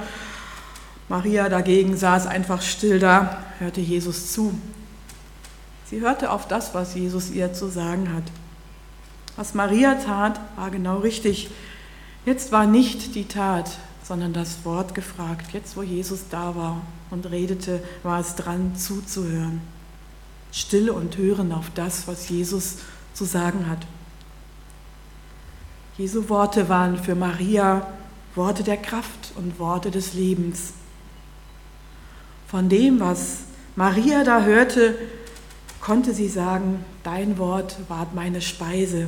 Maria 1.08 1.50
dagegen 1.50 1.96
saß 1.98 2.28
einfach 2.28 2.62
still 2.62 3.00
da, 3.00 3.44
hörte 3.60 3.82
Jesus 3.82 4.34
zu. 4.34 4.54
Sie 5.90 6.02
hörte 6.02 6.32
auf 6.32 6.48
das, 6.48 6.76
was 6.76 6.94
Jesus 6.94 7.32
ihr 7.32 7.54
zu 7.54 7.68
sagen 7.68 8.14
hat. 8.14 8.24
Was 9.36 9.56
Maria 9.56 9.96
tat, 9.96 10.40
war 10.56 10.70
genau 10.70 11.00
richtig. 11.00 11.50
Jetzt 12.26 12.52
war 12.52 12.68
nicht 12.68 13.16
die 13.16 13.28
Tat, 13.28 13.72
sondern 14.04 14.34
das 14.34 14.66
Wort 14.66 14.94
gefragt. 14.94 15.52
Jetzt, 15.52 15.76
wo 15.78 15.82
Jesus 15.82 16.26
da 16.30 16.56
war 16.56 16.82
und 17.10 17.32
redete, 17.32 17.82
war 18.04 18.20
es 18.20 18.36
dran 18.36 18.76
zuzuhören. 18.76 19.62
Stille 20.52 20.94
und 20.94 21.18
hören 21.18 21.52
auf 21.52 21.72
das, 21.74 22.08
was 22.08 22.30
Jesus 22.30 22.78
zu 23.14 23.26
sagen 23.26 23.68
hat. 23.68 23.80
Jesu 25.98 26.30
Worte 26.30 26.70
waren 26.70 26.98
für 26.98 27.16
Maria 27.16 27.88
Worte 28.36 28.64
der 28.64 28.78
Kraft 28.78 29.32
und 29.36 29.58
Worte 29.60 29.90
des 29.90 30.14
Lebens. 30.14 30.74
Von 32.48 32.70
dem, 32.70 33.00
was 33.00 33.40
Maria 33.76 34.24
da 34.24 34.44
hörte, 34.44 34.96
konnte 35.82 36.14
sie 36.14 36.28
sagen, 36.28 36.84
dein 37.04 37.38
Wort 37.38 37.78
war 37.88 38.08
meine 38.14 38.42
Speise, 38.42 39.08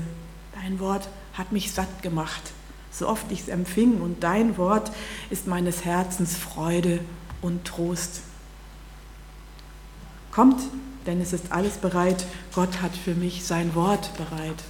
dein 0.54 0.80
Wort 0.80 1.10
hat 1.34 1.51
mich 1.51 1.72
satt 1.72 2.01
gemacht 2.01 2.51
so 2.92 3.08
oft 3.08 3.32
ich 3.32 3.42
es 3.42 3.48
empfing, 3.48 4.01
und 4.01 4.22
dein 4.22 4.58
Wort 4.58 4.92
ist 5.30 5.48
meines 5.48 5.86
Herzens 5.86 6.36
Freude 6.36 7.00
und 7.42 7.66
Trost. 7.66 8.22
Kommt, 10.32 10.62
denn 11.06 11.22
es 11.22 11.34
ist 11.34 11.51
alles 11.51 11.78
bereit, 11.78 12.25
Gott 12.54 12.82
hat 12.82 12.96
für 12.96 13.16
mich 13.16 13.46
sein 13.46 13.74
Wort 13.75 14.12
bereit. 14.18 14.63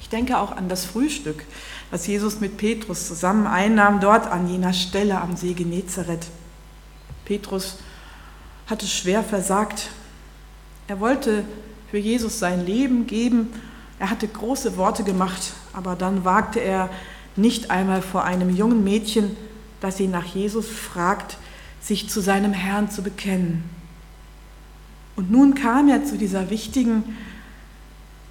Ich 0.00 0.08
denke 0.08 0.38
auch 0.38 0.52
an 0.52 0.68
das 0.68 0.84
Frühstück, 0.84 1.44
das 1.90 2.06
Jesus 2.06 2.40
mit 2.40 2.56
Petrus 2.56 3.08
zusammen 3.08 3.46
einnahm, 3.46 4.00
dort 4.00 4.26
an 4.28 4.48
jener 4.48 4.72
Stelle 4.72 5.20
am 5.20 5.36
See 5.36 5.54
Genezareth. 5.54 6.26
Petrus 7.24 7.78
hatte 8.66 8.86
schwer 8.86 9.22
versagt. 9.22 9.90
Er 10.88 11.00
wollte 11.00 11.44
für 11.90 11.98
Jesus 11.98 12.38
sein 12.38 12.64
Leben 12.64 13.06
geben 13.06 13.48
er 13.98 14.10
hatte 14.10 14.26
große 14.26 14.76
Worte 14.76 15.04
gemacht, 15.04 15.52
aber 15.72 15.94
dann 15.96 16.24
wagte 16.24 16.60
er 16.60 16.90
nicht 17.36 17.70
einmal 17.70 18.02
vor 18.02 18.24
einem 18.24 18.54
jungen 18.54 18.84
Mädchen, 18.84 19.36
das 19.80 20.00
ihn 20.00 20.10
nach 20.10 20.26
Jesus 20.26 20.68
fragt, 20.68 21.36
sich 21.80 22.08
zu 22.08 22.20
seinem 22.20 22.52
Herrn 22.52 22.90
zu 22.90 23.02
bekennen. 23.02 23.64
Und 25.16 25.30
nun 25.30 25.54
kam 25.54 25.88
er 25.88 26.04
zu 26.04 26.18
dieser 26.18 26.50
wichtigen, 26.50 27.16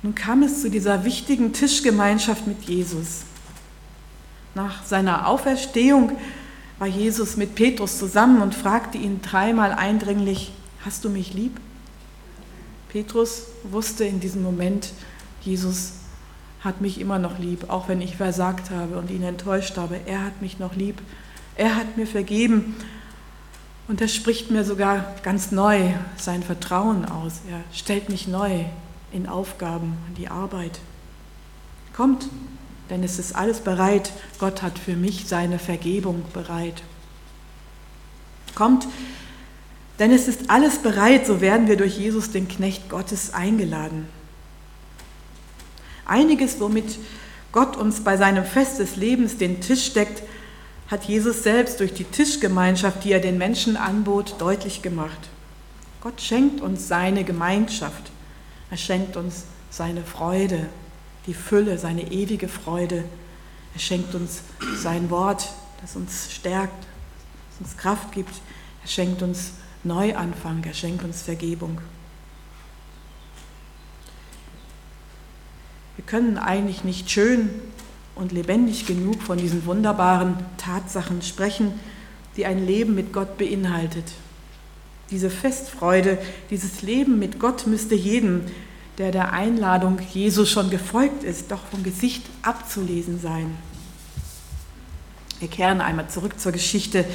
nun 0.01 0.15
kam 0.15 0.43
es 0.43 0.61
zu 0.61 0.69
dieser 0.69 1.05
wichtigen 1.05 1.53
Tischgemeinschaft 1.53 2.45
mit 2.45 2.63
Jesus. 2.63 3.21
Nach 4.53 4.85
seiner 4.85 5.27
Auferstehung 5.27 6.11
war 6.79 6.87
Jesus 6.87 7.37
mit 7.37 7.55
Petrus 7.55 7.97
zusammen 7.97 8.41
und 8.41 8.55
fragte 8.55 8.97
ihn 8.97 9.21
dreimal 9.21 9.71
eindringlich, 9.71 10.51
hast 10.85 11.05
du 11.05 11.09
mich 11.09 11.33
lieb? 11.33 11.59
Petrus 12.89 13.47
wusste 13.63 14.03
in 14.05 14.19
diesem 14.19 14.43
Moment, 14.43 14.93
Jesus 15.41 15.93
hat 16.63 16.79
mich 16.79 16.99
immer 17.01 17.19
noch 17.19 17.39
lieb, 17.39 17.69
auch 17.69 17.87
wenn 17.89 18.01
ich 18.01 18.15
versagt 18.15 18.69
habe 18.69 18.97
und 18.97 19.11
ihn 19.11 19.23
enttäuscht 19.23 19.77
habe. 19.77 19.99
Er 20.05 20.23
hat 20.23 20.41
mich 20.41 20.59
noch 20.59 20.75
lieb. 20.75 21.01
Er 21.55 21.75
hat 21.75 21.97
mir 21.97 22.07
vergeben. 22.07 22.75
Und 23.87 23.99
er 23.99 24.07
spricht 24.07 24.49
mir 24.49 24.63
sogar 24.63 25.13
ganz 25.23 25.51
neu 25.51 25.91
sein 26.15 26.41
Vertrauen 26.41 27.05
aus. 27.05 27.41
Er 27.49 27.61
stellt 27.73 28.09
mich 28.09 28.27
neu 28.27 28.63
in 29.11 29.27
Aufgaben, 29.27 29.97
in 30.09 30.15
die 30.15 30.29
Arbeit. 30.29 30.79
Kommt, 31.93 32.29
denn 32.93 33.03
es 33.03 33.17
ist 33.17 33.35
alles 33.35 33.59
bereit. 33.59 34.13
Gott 34.37 34.61
hat 34.61 34.77
für 34.77 34.95
mich 34.95 35.25
seine 35.25 35.57
Vergebung 35.57 36.23
bereit. 36.31 36.83
Kommt, 38.53 38.87
denn 39.97 40.11
es 40.11 40.27
ist 40.27 40.51
alles 40.51 40.77
bereit, 40.77 41.25
so 41.25 41.41
werden 41.41 41.67
wir 41.67 41.75
durch 41.75 41.97
Jesus, 41.97 42.29
den 42.29 42.47
Knecht 42.47 42.89
Gottes, 42.89 43.33
eingeladen. 43.33 44.07
Einiges, 46.05 46.59
womit 46.59 46.99
Gott 47.51 47.77
uns 47.77 48.01
bei 48.01 48.15
seinem 48.15 48.45
Fest 48.45 48.77
des 48.77 48.95
Lebens 48.95 49.37
den 49.37 49.59
Tisch 49.59 49.93
deckt, 49.93 50.21
hat 50.87 51.05
Jesus 51.05 51.41
selbst 51.41 51.79
durch 51.79 51.95
die 51.95 52.03
Tischgemeinschaft, 52.03 53.03
die 53.05 53.11
er 53.11 53.19
den 53.19 53.39
Menschen 53.39 53.75
anbot, 53.75 54.35
deutlich 54.37 54.83
gemacht. 54.83 55.29
Gott 56.01 56.21
schenkt 56.21 56.61
uns 56.61 56.87
seine 56.87 57.23
Gemeinschaft. 57.23 58.11
Er 58.69 58.77
schenkt 58.77 59.17
uns 59.17 59.45
seine 59.71 60.03
Freude, 60.03 60.67
die 61.25 61.33
Fülle, 61.33 61.77
seine 61.77 62.11
ewige 62.11 62.47
Freude. 62.47 63.03
Er 63.73 63.79
schenkt 63.79 64.13
uns 64.15 64.41
sein 64.77 65.09
Wort, 65.09 65.53
das 65.81 65.95
uns 65.95 66.31
stärkt, 66.31 66.85
das 67.51 67.67
uns 67.67 67.77
Kraft 67.77 68.11
gibt. 68.11 68.33
Er 68.83 68.87
schenkt 68.87 69.21
uns 69.21 69.53
Neuanfang, 69.83 70.63
er 70.63 70.73
schenkt 70.73 71.03
uns 71.03 71.21
Vergebung. 71.21 71.79
Wir 75.95 76.05
können 76.05 76.37
eigentlich 76.37 76.83
nicht 76.83 77.09
schön 77.09 77.49
und 78.15 78.31
lebendig 78.31 78.85
genug 78.85 79.21
von 79.21 79.37
diesen 79.37 79.65
wunderbaren 79.65 80.35
Tatsachen 80.57 81.21
sprechen, 81.21 81.79
die 82.35 82.45
ein 82.45 82.65
Leben 82.65 82.95
mit 82.95 83.13
Gott 83.13 83.37
beinhaltet. 83.37 84.05
Diese 85.11 85.29
Festfreude, 85.29 86.17
dieses 86.49 86.81
Leben 86.81 87.19
mit 87.19 87.39
Gott 87.39 87.67
müsste 87.67 87.95
jedem, 87.95 88.41
der 88.97 89.11
der 89.11 89.33
Einladung 89.33 89.99
Jesu 90.13 90.45
schon 90.45 90.69
gefolgt 90.69 91.23
ist, 91.23 91.51
doch 91.51 91.61
vom 91.71 91.83
Gesicht 91.83 92.23
abzulesen 92.43 93.19
sein. 93.19 93.57
Wir 95.39 95.47
kehren 95.47 95.81
einmal 95.81 96.09
zurück 96.09 96.39
zur 96.39 96.51
Geschichte. 96.51 97.05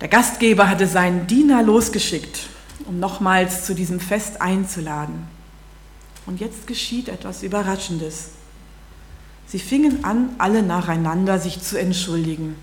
Der 0.00 0.08
Gastgeber 0.08 0.68
hatte 0.68 0.86
seinen 0.86 1.26
Diener 1.26 1.62
losgeschickt, 1.62 2.46
um 2.86 2.98
nochmals 3.00 3.66
zu 3.66 3.74
diesem 3.74 4.00
Fest 4.00 4.40
einzuladen. 4.40 5.26
Und 6.26 6.40
jetzt 6.40 6.66
geschieht 6.66 7.08
etwas 7.08 7.42
Überraschendes. 7.42 8.30
Sie 9.46 9.58
fingen 9.58 10.04
an, 10.04 10.30
alle 10.38 10.62
nacheinander 10.62 11.40
sich 11.40 11.60
zu 11.60 11.78
entschuldigen. 11.78 12.54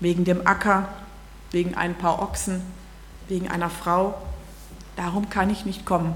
Wegen 0.00 0.24
dem 0.24 0.46
Acker, 0.46 0.88
wegen 1.52 1.76
ein 1.76 1.94
paar 1.96 2.20
Ochsen, 2.20 2.60
wegen 3.28 3.48
einer 3.48 3.70
Frau. 3.70 4.20
Darum 4.96 5.30
kann 5.30 5.50
ich 5.50 5.64
nicht 5.64 5.86
kommen. 5.86 6.14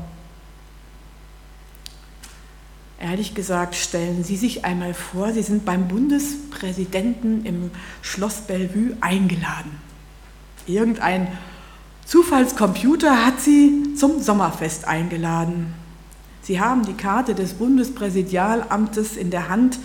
Ehrlich 2.99 3.35
gesagt, 3.35 3.75
stellen 3.75 4.25
Sie 4.25 4.37
sich 4.37 4.65
einmal 4.65 4.95
vor, 4.95 5.33
Sie 5.33 5.43
sind 5.43 5.65
beim 5.65 5.87
Bundespräsidenten 5.89 7.45
im 7.45 7.71
Schloss 8.01 8.41
Bellevue 8.41 8.97
eingeladen. 9.01 9.73
Irgendein 10.67 11.29
Zufallscomputer 12.07 13.27
hat 13.27 13.41
Sie 13.41 13.95
zum 13.97 14.23
Sommerfest 14.23 14.87
eingeladen. 14.87 15.75
Sie 16.43 16.61
haben 16.61 16.87
die 16.87 16.95
Karte 16.95 17.35
des 17.35 17.55
Bundespräsidialamtes 17.55 19.17
in 19.17 19.31
der 19.31 19.49
Hand. 19.49 19.79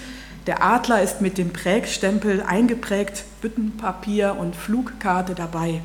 Der 0.48 0.64
Adler 0.64 1.02
ist 1.02 1.20
mit 1.20 1.38
dem 1.38 1.52
Prägstempel 1.52 2.42
eingeprägt, 2.42 3.26
Büttenpapier 3.42 4.38
und 4.40 4.56
Flugkarte 4.56 5.36
dabei. 5.36 5.82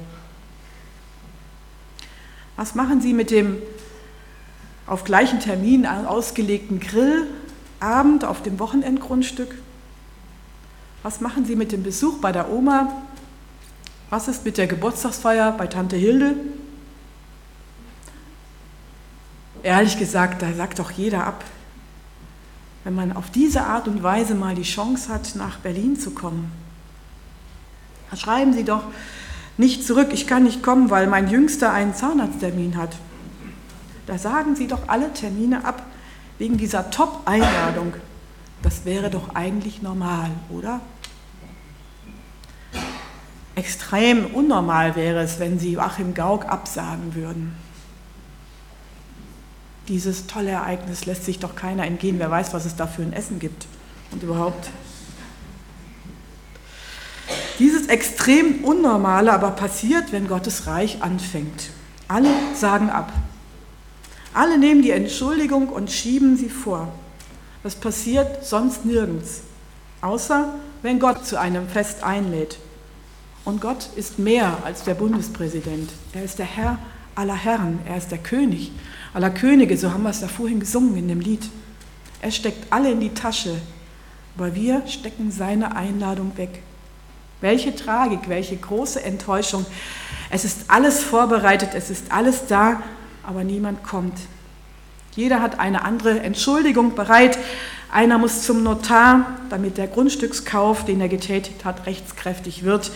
Was 2.56 2.74
machen 2.74 3.00
Sie 3.00 3.12
mit 3.12 3.30
dem 3.30 3.56
auf 4.86 5.04
gleichen 5.04 5.40
Termin 5.40 5.86
ausgelegten 5.86 6.80
Grillabend 6.80 8.24
auf 8.24 8.42
dem 8.42 8.58
Wochenendgrundstück? 8.58 9.54
Was 11.02 11.20
machen 11.20 11.44
Sie 11.44 11.56
mit 11.56 11.72
dem 11.72 11.82
Besuch 11.82 12.18
bei 12.18 12.32
der 12.32 12.50
Oma? 12.50 13.02
Was 14.10 14.28
ist 14.28 14.44
mit 14.44 14.58
der 14.58 14.66
Geburtstagsfeier 14.66 15.52
bei 15.52 15.66
Tante 15.66 15.96
Hilde? 15.96 16.34
Ehrlich 19.62 19.98
gesagt, 19.98 20.42
da 20.42 20.52
sagt 20.52 20.78
doch 20.78 20.92
jeder 20.92 21.26
ab, 21.26 21.44
wenn 22.84 22.94
man 22.94 23.16
auf 23.16 23.30
diese 23.30 23.62
Art 23.62 23.88
und 23.88 24.04
Weise 24.04 24.36
mal 24.36 24.54
die 24.54 24.62
Chance 24.62 25.12
hat, 25.12 25.34
nach 25.34 25.58
Berlin 25.58 25.98
zu 25.98 26.12
kommen. 26.12 26.52
Schreiben 28.16 28.52
Sie 28.52 28.62
doch 28.62 28.84
nicht 29.56 29.84
zurück, 29.84 30.10
ich 30.12 30.28
kann 30.28 30.44
nicht 30.44 30.62
kommen, 30.62 30.90
weil 30.90 31.08
mein 31.08 31.28
Jüngster 31.28 31.72
einen 31.72 31.94
Zahnarzttermin 31.94 32.76
hat. 32.76 32.94
Da 34.06 34.18
sagen 34.18 34.54
Sie 34.56 34.68
doch 34.68 34.88
alle 34.88 35.12
Termine 35.12 35.64
ab 35.64 35.82
wegen 36.38 36.56
dieser 36.56 36.90
Top-Einladung. 36.90 37.94
Das 38.62 38.84
wäre 38.84 39.10
doch 39.10 39.34
eigentlich 39.34 39.82
normal, 39.82 40.30
oder? 40.48 40.80
Extrem 43.54 44.26
unnormal 44.26 44.96
wäre 44.96 45.20
es, 45.22 45.38
wenn 45.40 45.58
Sie 45.58 45.72
Joachim 45.72 46.14
Gauck 46.14 46.46
absagen 46.46 47.14
würden. 47.14 47.56
Dieses 49.88 50.26
tolle 50.26 50.50
Ereignis 50.50 51.06
lässt 51.06 51.24
sich 51.24 51.38
doch 51.38 51.54
keiner 51.54 51.84
entgehen. 51.86 52.18
Wer 52.18 52.30
weiß, 52.30 52.52
was 52.52 52.64
es 52.64 52.76
da 52.76 52.86
für 52.86 53.02
ein 53.02 53.12
Essen 53.12 53.38
gibt 53.38 53.66
und 54.10 54.22
überhaupt. 54.22 54.68
Dieses 57.58 57.86
extrem 57.86 58.64
Unnormale 58.64 59.32
aber 59.32 59.52
passiert, 59.52 60.12
wenn 60.12 60.28
Gottes 60.28 60.66
Reich 60.66 61.02
anfängt. 61.02 61.70
Alle 62.08 62.28
sagen 62.54 62.90
ab. 62.90 63.12
Alle 64.36 64.58
nehmen 64.58 64.82
die 64.82 64.90
Entschuldigung 64.90 65.70
und 65.70 65.90
schieben 65.90 66.36
sie 66.36 66.50
vor. 66.50 66.92
Das 67.62 67.74
passiert 67.74 68.44
sonst 68.44 68.84
nirgends, 68.84 69.40
außer 70.02 70.52
wenn 70.82 70.98
Gott 70.98 71.24
zu 71.24 71.40
einem 71.40 71.66
Fest 71.66 72.04
einlädt. 72.04 72.58
Und 73.46 73.62
Gott 73.62 73.88
ist 73.96 74.18
mehr 74.18 74.58
als 74.62 74.84
der 74.84 74.92
Bundespräsident. 74.92 75.88
Er 76.12 76.22
ist 76.22 76.38
der 76.38 76.44
Herr 76.44 76.78
aller 77.14 77.34
Herren, 77.34 77.78
er 77.88 77.96
ist 77.96 78.10
der 78.10 78.18
König 78.18 78.72
aller 79.14 79.30
Könige, 79.30 79.78
so 79.78 79.90
haben 79.90 80.02
wir 80.02 80.10
es 80.10 80.20
da 80.20 80.28
vorhin 80.28 80.60
gesungen 80.60 80.98
in 80.98 81.08
dem 81.08 81.20
Lied. 81.20 81.48
Er 82.20 82.30
steckt 82.30 82.70
alle 82.70 82.90
in 82.90 83.00
die 83.00 83.14
Tasche, 83.14 83.56
aber 84.36 84.54
wir 84.54 84.86
stecken 84.86 85.30
seine 85.30 85.74
Einladung 85.74 86.36
weg. 86.36 86.60
Welche 87.40 87.74
Tragik, 87.74 88.28
welche 88.28 88.58
große 88.58 89.02
Enttäuschung. 89.02 89.64
Es 90.28 90.44
ist 90.44 90.68
alles 90.68 91.02
vorbereitet, 91.02 91.70
es 91.72 91.88
ist 91.88 92.12
alles 92.12 92.46
da, 92.46 92.82
aber 93.26 93.44
niemand 93.44 93.82
kommt. 93.82 94.18
Jeder 95.14 95.40
hat 95.40 95.58
eine 95.58 95.84
andere 95.84 96.20
Entschuldigung 96.20 96.94
bereit. 96.94 97.38
Einer 97.90 98.18
muss 98.18 98.42
zum 98.42 98.62
Notar, 98.62 99.38
damit 99.48 99.78
der 99.78 99.86
Grundstückskauf, 99.86 100.84
den 100.84 101.00
er 101.00 101.08
getätigt 101.08 101.64
hat, 101.64 101.86
rechtskräftig 101.86 102.64
wird. 102.64 102.90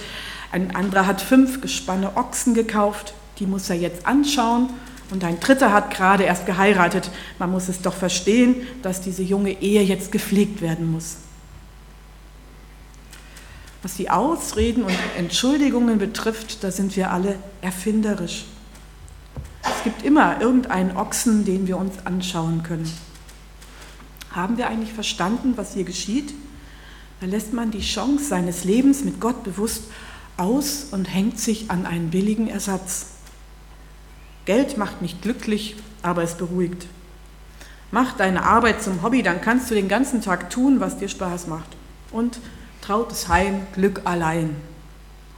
Ein 0.52 0.74
anderer 0.74 1.06
hat 1.06 1.20
fünf 1.20 1.60
Gespanne 1.60 2.16
Ochsen 2.16 2.54
gekauft, 2.54 3.14
die 3.38 3.46
muss 3.46 3.70
er 3.70 3.76
jetzt 3.76 4.06
anschauen 4.06 4.68
und 5.10 5.24
ein 5.24 5.40
Dritter 5.40 5.72
hat 5.72 5.94
gerade 5.94 6.24
erst 6.24 6.46
geheiratet. 6.46 7.10
Man 7.38 7.50
muss 7.50 7.68
es 7.68 7.82
doch 7.82 7.94
verstehen, 7.94 8.66
dass 8.82 9.00
diese 9.00 9.22
junge 9.22 9.60
Ehe 9.60 9.82
jetzt 9.82 10.12
gepflegt 10.12 10.60
werden 10.60 10.90
muss. 10.90 11.16
Was 13.82 13.94
die 13.94 14.10
Ausreden 14.10 14.84
und 14.84 14.96
Entschuldigungen 15.16 15.98
betrifft, 15.98 16.62
da 16.62 16.70
sind 16.70 16.96
wir 16.96 17.10
alle 17.10 17.36
erfinderisch. 17.62 18.44
Es 19.62 19.84
gibt 19.84 20.02
immer 20.02 20.40
irgendeinen 20.40 20.96
Ochsen, 20.96 21.44
den 21.44 21.66
wir 21.66 21.76
uns 21.76 22.06
anschauen 22.06 22.62
können. 22.62 22.90
Haben 24.32 24.56
wir 24.58 24.68
eigentlich 24.68 24.92
verstanden, 24.92 25.54
was 25.56 25.74
hier 25.74 25.84
geschieht? 25.84 26.34
Da 27.20 27.26
lässt 27.26 27.52
man 27.52 27.70
die 27.70 27.80
Chance 27.80 28.24
seines 28.24 28.64
Lebens 28.64 29.04
mit 29.04 29.20
Gott 29.20 29.44
bewusst 29.44 29.84
aus 30.36 30.86
und 30.90 31.04
hängt 31.04 31.38
sich 31.38 31.70
an 31.70 31.84
einen 31.84 32.10
billigen 32.10 32.48
Ersatz. 32.48 33.06
Geld 34.46 34.78
macht 34.78 35.02
nicht 35.02 35.20
glücklich, 35.20 35.76
aber 36.02 36.22
es 36.22 36.34
beruhigt. 36.34 36.86
Mach 37.90 38.16
deine 38.16 38.44
Arbeit 38.44 38.82
zum 38.82 39.02
Hobby, 39.02 39.22
dann 39.22 39.40
kannst 39.40 39.70
du 39.70 39.74
den 39.74 39.88
ganzen 39.88 40.22
Tag 40.22 40.48
tun, 40.48 40.80
was 40.80 40.98
dir 40.98 41.08
Spaß 41.08 41.48
macht. 41.48 41.76
Und 42.10 42.38
trautes 42.80 43.28
Heim, 43.28 43.66
Glück 43.74 44.02
allein. 44.04 44.56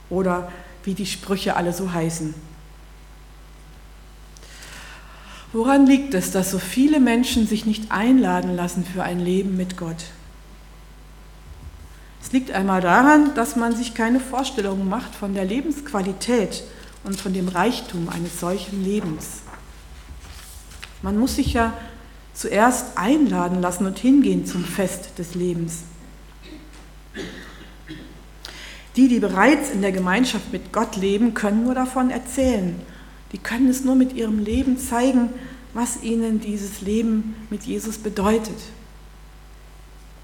Oder 0.09 0.51
wie 0.83 0.93
die 0.93 1.05
Sprüche 1.05 1.55
alle 1.55 1.73
so 1.73 1.91
heißen. 1.91 2.33
Woran 5.53 5.85
liegt 5.85 6.15
es, 6.15 6.31
dass 6.31 6.49
so 6.49 6.57
viele 6.57 6.99
Menschen 6.99 7.45
sich 7.45 7.67
nicht 7.67 7.91
einladen 7.91 8.55
lassen 8.55 8.83
für 8.83 9.03
ein 9.03 9.19
Leben 9.19 9.55
mit 9.55 9.77
Gott? 9.77 10.05
Es 12.23 12.31
liegt 12.31 12.49
einmal 12.49 12.81
daran, 12.81 13.35
dass 13.35 13.55
man 13.55 13.75
sich 13.75 13.93
keine 13.93 14.19
Vorstellungen 14.19 14.89
macht 14.89 15.13
von 15.13 15.35
der 15.35 15.45
Lebensqualität 15.45 16.63
und 17.03 17.21
von 17.21 17.33
dem 17.33 17.49
Reichtum 17.49 18.09
eines 18.09 18.39
solchen 18.39 18.83
Lebens. 18.83 19.41
Man 21.03 21.19
muss 21.19 21.35
sich 21.35 21.53
ja 21.53 21.73
zuerst 22.33 22.97
einladen 22.97 23.61
lassen 23.61 23.85
und 23.85 23.99
hingehen 23.99 24.47
zum 24.47 24.65
Fest 24.65 25.19
des 25.19 25.35
Lebens. 25.35 25.83
Die, 28.95 29.07
die 29.07 29.19
bereits 29.19 29.69
in 29.69 29.83
der 29.83 29.91
Gemeinschaft 29.91 30.51
mit 30.51 30.73
Gott 30.73 30.95
leben, 30.95 31.35
können 31.35 31.63
nur 31.63 31.75
davon 31.75 32.09
erzählen. 32.09 32.81
Die 33.33 33.37
können 33.39 33.69
es 33.69 33.83
nur 33.83 33.95
mit 33.95 34.13
ihrem 34.13 34.39
Leben 34.39 34.77
zeigen, 34.77 35.29
was 35.73 36.01
ihnen 36.03 36.39
dieses 36.39 36.81
Leben 36.81 37.35
mit 37.49 37.63
Jesus 37.63 37.97
bedeutet. 37.97 38.57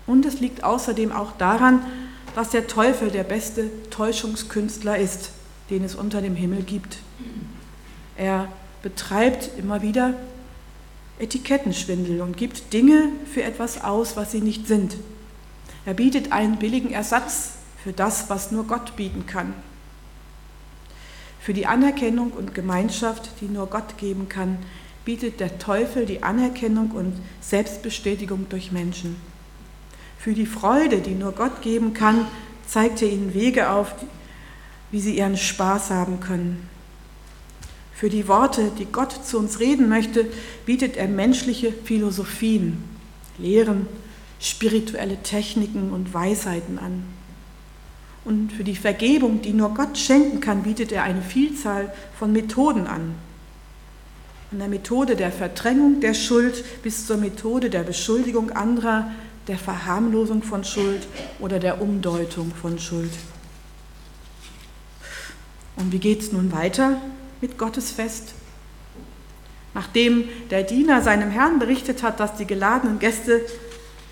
Und 0.08 0.26
es 0.26 0.40
liegt 0.40 0.64
außerdem 0.64 1.12
auch 1.12 1.34
daran, 1.34 1.84
dass 2.36 2.52
der 2.52 2.68
Teufel 2.68 3.10
der 3.10 3.24
beste 3.24 3.70
Täuschungskünstler 3.90 4.98
ist 4.98 5.32
den 5.70 5.84
es 5.84 5.96
unter 5.96 6.22
dem 6.22 6.36
Himmel 6.36 6.64
gibt. 6.64 6.98
Er 8.18 8.48
betreibt 8.82 9.52
immer 9.58 9.82
wieder 9.82 10.14
Etikettenschwindel 11.20 12.22
und 12.22 12.38
gibt 12.38 12.74
Dinge 12.74 13.10
für 13.32 13.44
etwas 13.44 13.84
aus, 13.84 14.16
was 14.16 14.32
sie 14.32 14.42
nicht 14.42 14.68
sind. 14.68 14.96
Er 15.86 15.94
bietet 15.94 16.32
einen 16.32 16.58
billigen 16.58 16.92
Ersatz 16.92 17.52
für 17.84 17.94
das, 17.94 18.30
was 18.30 18.52
nur 18.52 18.66
Gott 18.66 18.96
bieten 18.96 19.26
kann. 19.26 19.54
Für 21.40 21.54
die 21.54 21.66
Anerkennung 21.66 22.32
und 22.32 22.54
Gemeinschaft, 22.54 23.30
die 23.42 23.46
nur 23.46 23.68
Gott 23.68 23.98
geben 23.98 24.28
kann, 24.30 24.58
bietet 25.06 25.40
der 25.40 25.58
Teufel 25.58 26.06
die 26.06 26.22
Anerkennung 26.22 26.92
und 26.92 27.14
Selbstbestätigung 27.42 28.48
durch 28.50 28.72
Menschen. 28.72 29.16
Für 30.18 30.34
die 30.34 30.46
Freude, 30.46 31.00
die 31.00 31.16
nur 31.16 31.32
Gott 31.32 31.62
geben 31.62 31.94
kann, 31.94 32.28
zeigt 32.68 33.02
er 33.02 33.10
ihnen 33.10 33.34
Wege 33.34 33.70
auf, 33.70 33.96
wie 34.92 35.00
sie 35.00 35.18
ihren 35.18 35.38
Spaß 35.38 35.92
haben 35.92 36.20
können. 36.20 36.68
Für 37.94 38.10
die 38.10 38.28
Worte, 38.28 38.72
die 38.78 38.86
Gott 38.86 39.26
zu 39.26 39.38
uns 39.38 39.60
reden 39.60 39.90
möchte, 39.90 40.26
bietet 40.66 40.98
er 40.98 41.08
menschliche 41.08 41.72
Philosophien, 41.72 42.84
Lehren, 43.38 43.88
spirituelle 44.40 45.22
Techniken 45.24 45.92
und 45.92 46.14
Weisheiten 46.14 46.80
an. 46.80 47.04
Und 48.30 48.52
für 48.52 48.64
die 48.64 48.76
Vergebung, 48.76 49.42
die 49.42 49.54
nur 49.54 49.74
Gott 49.74 49.98
schenken 49.98 50.40
kann, 50.40 50.62
bietet 50.62 50.92
er 50.92 51.02
eine 51.02 51.24
Vielzahl 51.24 51.92
von 52.20 52.32
Methoden 52.32 52.86
an. 52.86 53.16
Von 54.52 54.60
der 54.60 54.68
Methode 54.68 55.16
der 55.16 55.32
Verdrängung 55.32 56.00
der 56.00 56.14
Schuld 56.14 56.64
bis 56.84 57.08
zur 57.08 57.18
Methode 57.18 57.72
der 57.72 57.82
Beschuldigung 57.82 58.52
anderer, 58.52 59.10
der 59.48 59.58
Verharmlosung 59.58 60.44
von 60.44 60.64
Schuld 60.64 61.08
oder 61.40 61.58
der 61.58 61.82
Umdeutung 61.82 62.52
von 62.54 62.78
Schuld. 62.78 63.10
Und 65.78 65.92
wie 65.92 65.98
geht 65.98 66.22
es 66.22 66.32
nun 66.32 66.52
weiter 66.52 67.02
mit 67.42 67.58
Gottes 67.58 67.90
Fest? 67.90 68.36
Nachdem 69.74 70.26
der 70.52 70.62
Diener 70.62 71.02
seinem 71.02 71.32
Herrn 71.32 71.58
berichtet 71.58 72.04
hat, 72.04 72.20
dass 72.20 72.36
die 72.36 72.46
geladenen 72.46 73.00
Gäste 73.00 73.42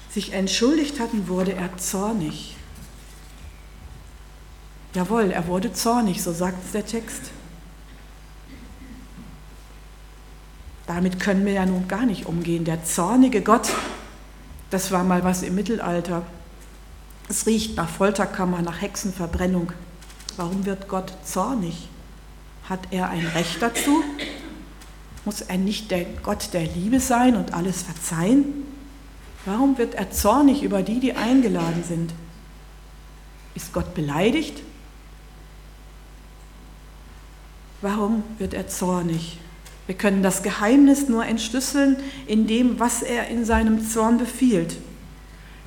sich 0.10 0.34
entschuldigt 0.34 0.99
hatten, 0.99 1.27
wurde 1.27 1.53
er 1.53 1.77
zornig. 1.77 2.57
Jawohl, 4.93 5.32
er 5.32 5.47
wurde 5.47 5.73
zornig, 5.73 6.23
so 6.23 6.32
sagt 6.32 6.65
es 6.65 6.71
der 6.71 6.86
Text. 6.86 7.32
Damit 10.88 11.19
können 11.19 11.45
wir 11.45 11.54
ja 11.54 11.65
nun 11.65 11.88
gar 11.88 12.06
nicht 12.06 12.26
umgehen. 12.26 12.63
Der 12.63 12.84
zornige 12.86 13.41
Gott, 13.41 13.69
das 14.69 14.91
war 14.91 15.04
mal 15.04 15.23
was 15.23 15.43
im 15.43 15.56
Mittelalter. 15.56 16.26
Es 17.30 17.45
riecht 17.45 17.76
nach 17.76 17.89
Folterkammer, 17.89 18.62
nach 18.62 18.82
Hexenverbrennung. 18.82 19.73
Warum 20.38 20.65
wird 20.65 20.88
Gott 20.88 21.12
zornig? 21.26 21.89
Hat 22.69 22.80
er 22.91 23.10
ein 23.10 23.28
Recht 23.28 23.62
dazu? 23.62 24.04
Muss 25.26 25.41
er 25.41 25.58
nicht 25.58 25.91
der 25.91 26.06
Gott 26.23 26.54
der 26.54 26.63
Liebe 26.63 27.02
sein 27.02 27.36
und 27.36 27.54
alles 27.54 27.82
verzeihen? 27.82 28.63
Warum 29.45 29.78
wird 29.78 29.95
er 29.95 30.12
zornig 30.12 30.63
über 30.63 30.84
die, 30.84 31.02
die 31.02 31.13
eingeladen 31.13 31.84
sind? 31.86 32.13
Ist 33.56 33.73
Gott 33.73 33.93
beleidigt? 33.93 34.62
Warum 37.82 38.24
wird 38.40 38.54
er 38.54 38.68
zornig? 38.68 39.38
Wir 39.86 39.96
können 39.96 40.24
das 40.24 40.44
Geheimnis 40.44 41.08
nur 41.08 41.26
entschlüsseln 41.26 41.98
in 42.26 42.48
dem, 42.48 42.80
was 42.80 43.02
er 43.02 43.28
in 43.28 43.46
seinem 43.46 43.88
Zorn 43.88 44.18
befiehlt. 44.18 44.78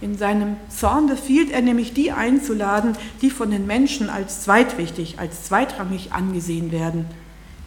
In 0.00 0.16
seinem 0.18 0.56
Zorn 0.68 1.06
befiehlt 1.06 1.50
er 1.50 1.62
nämlich 1.62 1.92
die 1.92 2.10
einzuladen, 2.10 2.96
die 3.22 3.30
von 3.30 3.50
den 3.50 3.66
Menschen 3.66 4.10
als 4.10 4.42
zweitwichtig, 4.42 5.18
als 5.18 5.44
zweitrangig 5.44 6.12
angesehen 6.12 6.72
werden. 6.72 7.06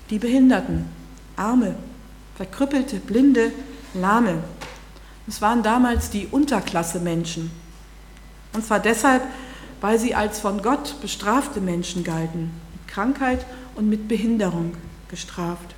Die 0.10 0.20
Behinderten, 0.20 0.86
Arme, 1.36 1.76
Verkrüppelte, 2.36 2.98
Blinde, 2.98 3.52
Lahme. 3.94 4.44
Es 5.28 5.42
waren 5.42 5.64
damals 5.64 6.10
die 6.10 6.28
Unterklasse 6.30 7.00
Menschen. 7.00 7.52
Und 8.54 8.66
zwar 8.66 8.80
deshalb, 8.80 9.24
weil 9.80 10.00
sie 10.00 10.16
als 10.16 10.40
von 10.40 10.62
Gott 10.62 11.00
bestrafte 11.02 11.62
Menschen 11.62 12.04
galten, 12.04 12.52
Krankheit 12.88 13.46
und 13.76 13.90
mit 13.90 14.08
Behinderung 14.08 14.76
gestraft. 15.10 15.76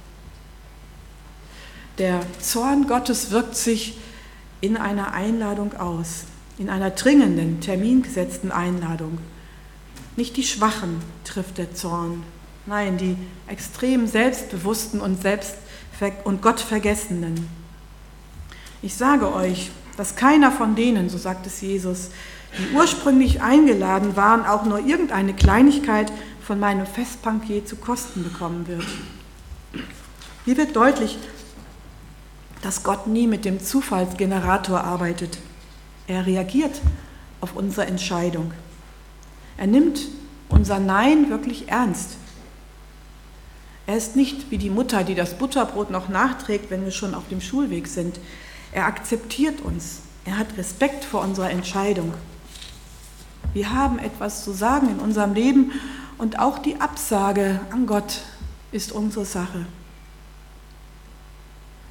Der 1.98 2.22
Zorn 2.40 2.88
Gottes 2.88 3.32
wirkt 3.32 3.56
sich 3.56 3.98
in 4.62 4.78
einer 4.78 5.14
Einladung 5.14 5.76
aus 5.78 6.26
in 6.58 6.70
einer 6.70 6.90
dringenden, 6.92 7.60
termingesetzten 7.60 8.52
Einladung. 8.52 9.18
Nicht 10.16 10.38
die 10.38 10.44
Schwachen 10.44 11.02
trifft 11.26 11.58
der 11.58 11.74
Zorn, 11.74 12.24
nein, 12.66 12.98
die 12.98 13.18
extrem 13.48 14.08
Selbstbewussten 14.08 15.02
und, 15.02 15.22
Selbst 15.22 15.56
und 16.24 16.42
Gottvergessenen. 16.42 17.48
Ich 18.82 18.96
sage 18.96 19.34
euch, 19.34 19.72
dass 19.98 20.16
keiner 20.16 20.52
von 20.52 20.76
denen, 20.76 21.10
so 21.10 21.18
sagt 21.18 21.48
es 21.48 21.62
Jesus, 21.62 22.10
die 22.58 22.76
ursprünglich 22.76 23.42
eingeladen 23.42 24.16
waren, 24.16 24.46
auch 24.46 24.66
nur 24.66 24.80
irgendeine 24.80 25.34
Kleinigkeit 25.34 26.12
von 26.46 26.60
meinem 26.60 26.86
Festbankier 26.86 27.66
zu 27.66 27.76
Kosten 27.76 28.24
bekommen 28.24 28.68
wird. 28.68 28.86
Hier 30.46 30.58
wird 30.58 30.76
deutlich, 30.76 31.18
dass 32.62 32.84
Gott 32.84 33.08
nie 33.08 33.26
mit 33.26 33.46
dem 33.46 33.60
Zufallsgenerator 33.60 34.84
arbeitet. 34.84 35.40
Er 36.08 36.28
reagiert 36.28 36.82
auf 37.42 37.56
unsere 37.56 37.88
Entscheidung. 37.88 38.52
Er 39.58 39.66
nimmt 39.66 40.02
unser 40.50 40.80
Nein 40.80 41.32
wirklich 41.32 41.70
ernst. 41.70 42.18
Er 43.88 43.98
ist 43.98 44.16
nicht 44.16 44.52
wie 44.52 44.60
die 44.60 44.70
Mutter, 44.70 45.04
die 45.04 45.16
das 45.16 45.40
Butterbrot 45.40 45.90
noch 45.90 46.10
nachträgt, 46.10 46.70
wenn 46.70 46.86
wir 46.86 46.92
schon 46.92 47.16
auf 47.16 47.28
dem 47.28 47.42
Schulweg 47.42 47.88
sind. 47.88 48.20
Er 48.72 48.86
akzeptiert 48.86 49.62
uns. 49.62 50.02
Er 50.26 50.38
hat 50.38 50.58
Respekt 50.58 51.06
vor 51.06 51.22
unserer 51.22 51.50
Entscheidung. 51.50 52.14
Wir 53.54 53.74
haben 53.74 53.98
etwas 54.00 54.44
zu 54.44 54.52
sagen 54.52 54.90
in 54.90 55.00
unserem 55.00 55.34
Leben 55.34 55.72
und 56.18 56.40
auch 56.40 56.60
die 56.60 56.80
Absage 56.80 57.60
an 57.72 57.86
Gott 57.86 58.22
ist 58.72 58.92
unsere 58.92 59.26
Sache. 59.26 59.66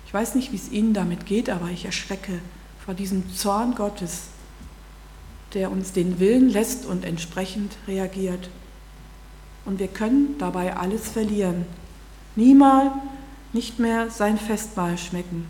Ich 0.06 0.14
weiß 0.14 0.34
nicht, 0.34 0.52
wie 0.52 0.56
es 0.56 0.70
Ihnen 0.70 0.94
damit 0.94 1.26
geht, 1.26 1.50
aber 1.50 1.68
ich 1.70 1.84
erschrecke 1.84 2.40
vor 2.84 2.94
diesem 2.94 3.34
Zorn 3.34 3.74
Gottes, 3.74 4.24
der 5.54 5.70
uns 5.70 5.92
den 5.92 6.20
Willen 6.20 6.48
lässt 6.48 6.86
und 6.86 7.04
entsprechend 7.04 7.76
reagiert. 7.86 8.48
Und 9.64 9.78
wir 9.78 9.88
können 9.88 10.36
dabei 10.38 10.76
alles 10.76 11.08
verlieren. 11.08 11.64
Niemals 12.36 12.92
nicht 13.52 13.78
mehr 13.78 14.10
sein 14.10 14.36
Festmahl 14.38 14.98
schmecken, 14.98 15.46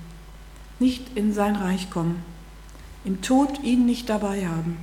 nicht 0.78 1.16
in 1.16 1.32
sein 1.32 1.56
Reich 1.56 1.90
kommen, 1.90 2.22
im 3.04 3.22
Tod 3.22 3.62
ihn 3.62 3.86
nicht 3.86 4.08
dabei 4.08 4.46
haben. 4.46 4.76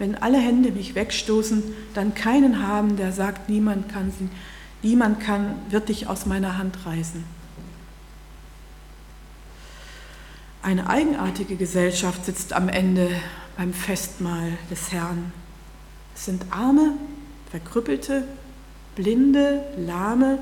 Wenn 0.00 0.14
alle 0.14 0.38
Hände 0.38 0.72
mich 0.72 0.94
wegstoßen, 0.94 1.62
dann 1.92 2.14
keinen 2.14 2.66
haben, 2.66 2.96
der 2.96 3.12
sagt, 3.12 3.50
niemand 3.50 3.90
kann, 3.92 4.10
sie, 4.10 4.30
niemand 4.82 5.20
kann, 5.20 5.56
wird 5.68 5.90
dich 5.90 6.06
aus 6.06 6.24
meiner 6.24 6.56
Hand 6.56 6.86
reißen. 6.86 7.22
Eine 10.62 10.88
eigenartige 10.88 11.56
Gesellschaft 11.56 12.24
sitzt 12.24 12.54
am 12.54 12.70
Ende 12.70 13.10
beim 13.58 13.74
Festmahl 13.74 14.52
des 14.70 14.90
Herrn. 14.90 15.34
Es 16.14 16.24
sind 16.24 16.46
Arme, 16.50 16.94
Verkrüppelte, 17.50 18.24
Blinde, 18.94 19.62
Lahme 19.76 20.38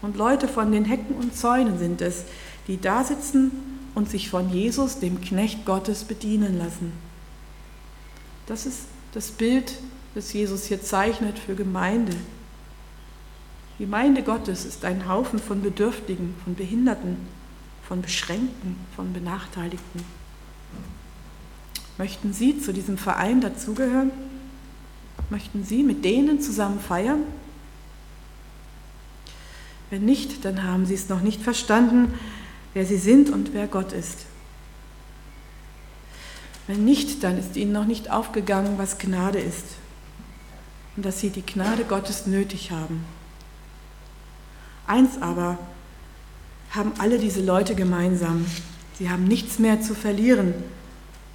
und 0.00 0.16
Leute 0.16 0.46
von 0.46 0.70
den 0.70 0.84
Hecken 0.84 1.16
und 1.16 1.36
Zäunen 1.36 1.80
sind 1.80 2.00
es, 2.00 2.22
die 2.68 2.80
da 2.80 3.02
sitzen 3.02 3.50
und 3.96 4.08
sich 4.08 4.30
von 4.30 4.48
Jesus, 4.48 5.00
dem 5.00 5.20
Knecht 5.20 5.64
Gottes, 5.64 6.04
bedienen 6.04 6.56
lassen. 6.56 6.92
Das 8.46 8.66
ist 8.66 8.80
das 9.12 9.30
Bild, 9.30 9.72
das 10.14 10.32
Jesus 10.32 10.66
hier 10.66 10.82
zeichnet 10.82 11.38
für 11.38 11.54
Gemeinde. 11.54 12.14
Die 13.78 13.84
Gemeinde 13.84 14.22
Gottes 14.22 14.64
ist 14.64 14.84
ein 14.84 15.08
Haufen 15.08 15.38
von 15.38 15.62
Bedürftigen, 15.62 16.34
von 16.44 16.54
Behinderten, 16.54 17.16
von 17.88 18.02
Beschränkten, 18.02 18.76
von 18.94 19.12
Benachteiligten. 19.12 20.04
Möchten 21.98 22.32
Sie 22.32 22.60
zu 22.60 22.72
diesem 22.72 22.98
Verein 22.98 23.40
dazugehören? 23.40 24.10
Möchten 25.30 25.64
Sie 25.64 25.82
mit 25.82 26.04
denen 26.04 26.40
zusammen 26.40 26.80
feiern? 26.80 27.22
Wenn 29.90 30.04
nicht, 30.04 30.44
dann 30.44 30.64
haben 30.64 30.86
Sie 30.86 30.94
es 30.94 31.08
noch 31.08 31.20
nicht 31.20 31.40
verstanden, 31.40 32.14
wer 32.74 32.84
Sie 32.84 32.98
sind 32.98 33.30
und 33.30 33.54
wer 33.54 33.68
Gott 33.68 33.92
ist. 33.92 34.26
Wenn 36.66 36.84
nicht, 36.84 37.22
dann 37.22 37.38
ist 37.38 37.56
Ihnen 37.56 37.72
noch 37.72 37.84
nicht 37.84 38.10
aufgegangen, 38.10 38.78
was 38.78 38.98
Gnade 38.98 39.38
ist 39.38 39.66
und 40.96 41.04
dass 41.04 41.20
Sie 41.20 41.30
die 41.30 41.44
Gnade 41.44 41.84
Gottes 41.84 42.26
nötig 42.26 42.70
haben. 42.70 43.04
Eins 44.86 45.20
aber 45.20 45.58
haben 46.70 46.92
alle 46.98 47.18
diese 47.18 47.40
Leute 47.40 47.74
gemeinsam. 47.74 48.46
Sie 48.98 49.10
haben 49.10 49.24
nichts 49.24 49.58
mehr 49.58 49.80
zu 49.80 49.94
verlieren 49.94 50.54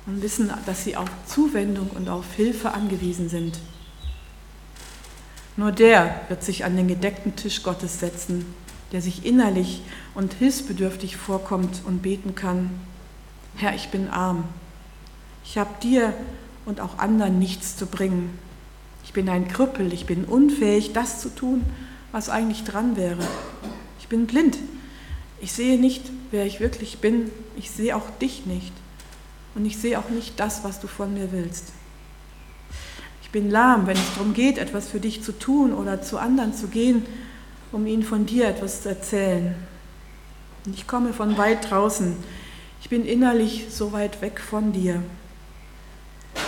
und 0.05 0.21
wissen, 0.21 0.51
dass 0.65 0.83
sie 0.83 0.95
auf 0.95 1.09
Zuwendung 1.27 1.89
und 1.91 2.09
auf 2.09 2.33
Hilfe 2.35 2.71
angewiesen 2.71 3.29
sind. 3.29 3.59
Nur 5.57 5.71
der 5.71 6.21
wird 6.29 6.43
sich 6.43 6.63
an 6.63 6.75
den 6.75 6.87
gedeckten 6.87 7.35
Tisch 7.35 7.63
Gottes 7.63 7.99
setzen, 7.99 8.45
der 8.91 9.01
sich 9.01 9.25
innerlich 9.25 9.81
und 10.15 10.33
hilfsbedürftig 10.33 11.17
vorkommt 11.17 11.81
und 11.85 12.01
beten 12.01 12.33
kann, 12.35 12.71
Herr, 13.55 13.75
ich 13.75 13.89
bin 13.89 14.07
arm. 14.07 14.45
Ich 15.49 15.57
habe 15.57 15.71
dir 15.81 16.13
und 16.67 16.79
auch 16.79 16.99
anderen 16.99 17.39
nichts 17.39 17.75
zu 17.75 17.87
bringen. 17.87 18.37
Ich 19.03 19.13
bin 19.13 19.27
ein 19.29 19.47
Krüppel, 19.47 19.91
ich 19.93 20.05
bin 20.05 20.25
unfähig, 20.25 20.93
das 20.93 21.21
zu 21.21 21.29
tun, 21.29 21.65
was 22.11 22.29
eigentlich 22.29 22.65
dran 22.65 22.95
wäre. 22.95 23.27
Ich 23.99 24.07
bin 24.07 24.27
blind, 24.27 24.59
ich 25.41 25.51
sehe 25.51 25.79
nicht, 25.79 26.03
wer 26.29 26.45
ich 26.45 26.59
wirklich 26.59 26.99
bin. 26.99 27.31
Ich 27.57 27.71
sehe 27.71 27.95
auch 27.95 28.07
dich 28.21 28.45
nicht. 28.45 28.71
Und 29.55 29.65
ich 29.65 29.77
sehe 29.77 29.97
auch 29.97 30.09
nicht 30.09 30.39
das, 30.39 30.63
was 30.63 30.79
du 30.79 30.87
von 30.87 31.15
mir 31.15 31.31
willst. 31.31 31.69
Ich 33.23 33.31
bin 33.31 33.49
lahm, 33.49 33.87
wenn 33.87 33.97
es 33.97 34.13
darum 34.13 34.35
geht, 34.35 34.59
etwas 34.59 34.89
für 34.89 34.99
dich 34.99 35.23
zu 35.23 35.31
tun 35.31 35.73
oder 35.73 36.03
zu 36.03 36.19
anderen 36.19 36.53
zu 36.53 36.67
gehen, 36.67 37.07
um 37.71 37.87
ihnen 37.87 38.03
von 38.03 38.27
dir 38.27 38.47
etwas 38.47 38.83
zu 38.83 38.89
erzählen. 38.89 39.55
Und 40.65 40.75
ich 40.75 40.85
komme 40.85 41.11
von 41.11 41.39
weit 41.39 41.71
draußen. 41.71 42.15
Ich 42.81 42.89
bin 42.89 43.03
innerlich 43.03 43.65
so 43.71 43.91
weit 43.93 44.21
weg 44.21 44.39
von 44.39 44.73
dir. 44.73 45.01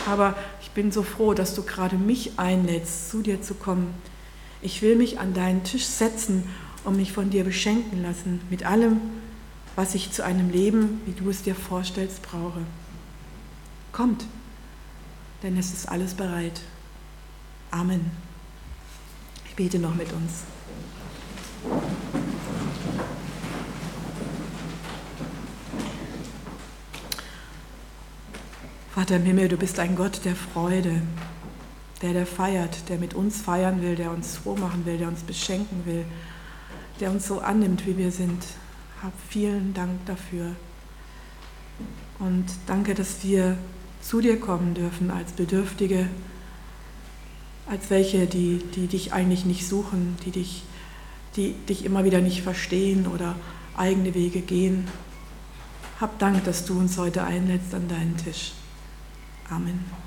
Aber 0.08 0.36
ich 0.62 0.72
bin 0.72 0.92
so 0.92 1.04
froh, 1.04 1.34
dass 1.34 1.56
du 1.56 1.64
gerade 1.64 1.98
mich 1.98 2.38
einlädst, 2.38 3.10
zu 3.10 3.22
dir 3.22 3.42
zu 3.42 3.54
kommen. 3.54 3.94
Ich 4.62 4.82
will 4.82 4.96
mich 4.96 5.20
an 5.20 5.34
deinen 5.34 5.64
Tisch 5.64 5.86
setzen 5.86 6.44
und 6.84 6.98
mich 6.98 7.12
von 7.12 7.30
dir 7.30 7.44
beschenken 7.44 8.02
lassen 8.02 8.42
mit 8.50 8.66
allem, 8.66 9.00
was 9.76 9.96
ich 9.96 10.12
zu 10.12 10.24
einem 10.24 10.50
Leben, 10.50 11.02
wie 11.06 11.14
du 11.14 11.30
es 11.30 11.44
dir 11.44 11.56
vorstellst, 11.56 12.22
brauche. 12.22 12.62
Kommt, 13.92 14.26
denn 15.44 15.58
es 15.58 15.74
ist 15.74 15.90
alles 15.90 16.14
bereit. 16.14 16.62
Amen. 17.72 18.12
Ich 19.48 19.56
bete 19.56 19.80
noch 19.80 19.96
mit 19.96 20.12
uns. 20.14 20.44
Vater 28.94 29.16
im 29.16 29.24
Himmel, 29.24 29.48
du 29.48 29.58
bist 29.58 29.80
ein 29.80 29.96
Gott 29.96 30.22
der 30.26 30.36
Freude, 30.36 31.02
der, 32.02 32.14
der 32.14 32.26
feiert, 32.26 32.90
der 32.90 32.98
mit 32.98 33.14
uns 33.14 33.42
feiern 33.42 33.82
will, 33.82 33.96
der 33.96 34.12
uns 34.12 34.38
froh 34.38 34.56
machen 34.56 34.86
will, 34.86 34.98
der 34.98 35.08
uns 35.08 35.22
beschenken 35.22 35.86
will 35.86 36.06
der 37.02 37.12
uns 37.12 37.28
so 37.28 37.40
annimmt, 37.40 37.86
wie 37.86 37.98
wir 37.98 38.12
sind. 38.12 38.46
Hab 39.02 39.14
vielen 39.28 39.74
Dank 39.74 40.06
dafür. 40.06 40.56
Und 42.20 42.46
danke, 42.68 42.94
dass 42.94 43.24
wir 43.24 43.58
zu 44.02 44.22
dir 44.22 44.40
kommen 44.40 44.76
dürfen 44.76 45.10
als 45.10 45.32
Bedürftige, 45.32 46.08
als 47.68 47.90
welche, 47.90 48.28
die, 48.28 48.62
die 48.76 48.86
dich 48.86 49.14
eigentlich 49.14 49.46
nicht 49.46 49.68
suchen, 49.68 50.16
die 50.26 50.32
dich, 50.32 50.64
die 51.36 51.54
dich 51.68 51.84
immer 51.84 52.04
wieder 52.04 52.22
nicht 52.22 52.44
verstehen 52.44 53.08
oder 53.08 53.36
eigene 53.76 54.14
Wege 54.14 54.42
gehen. 54.42 54.88
Hab 56.00 56.20
Dank, 56.20 56.44
dass 56.44 56.66
du 56.66 56.78
uns 56.78 56.98
heute 56.98 57.24
einlädst 57.24 57.74
an 57.74 57.88
deinen 57.88 58.18
Tisch. 58.18 58.54
Amen. 59.52 60.01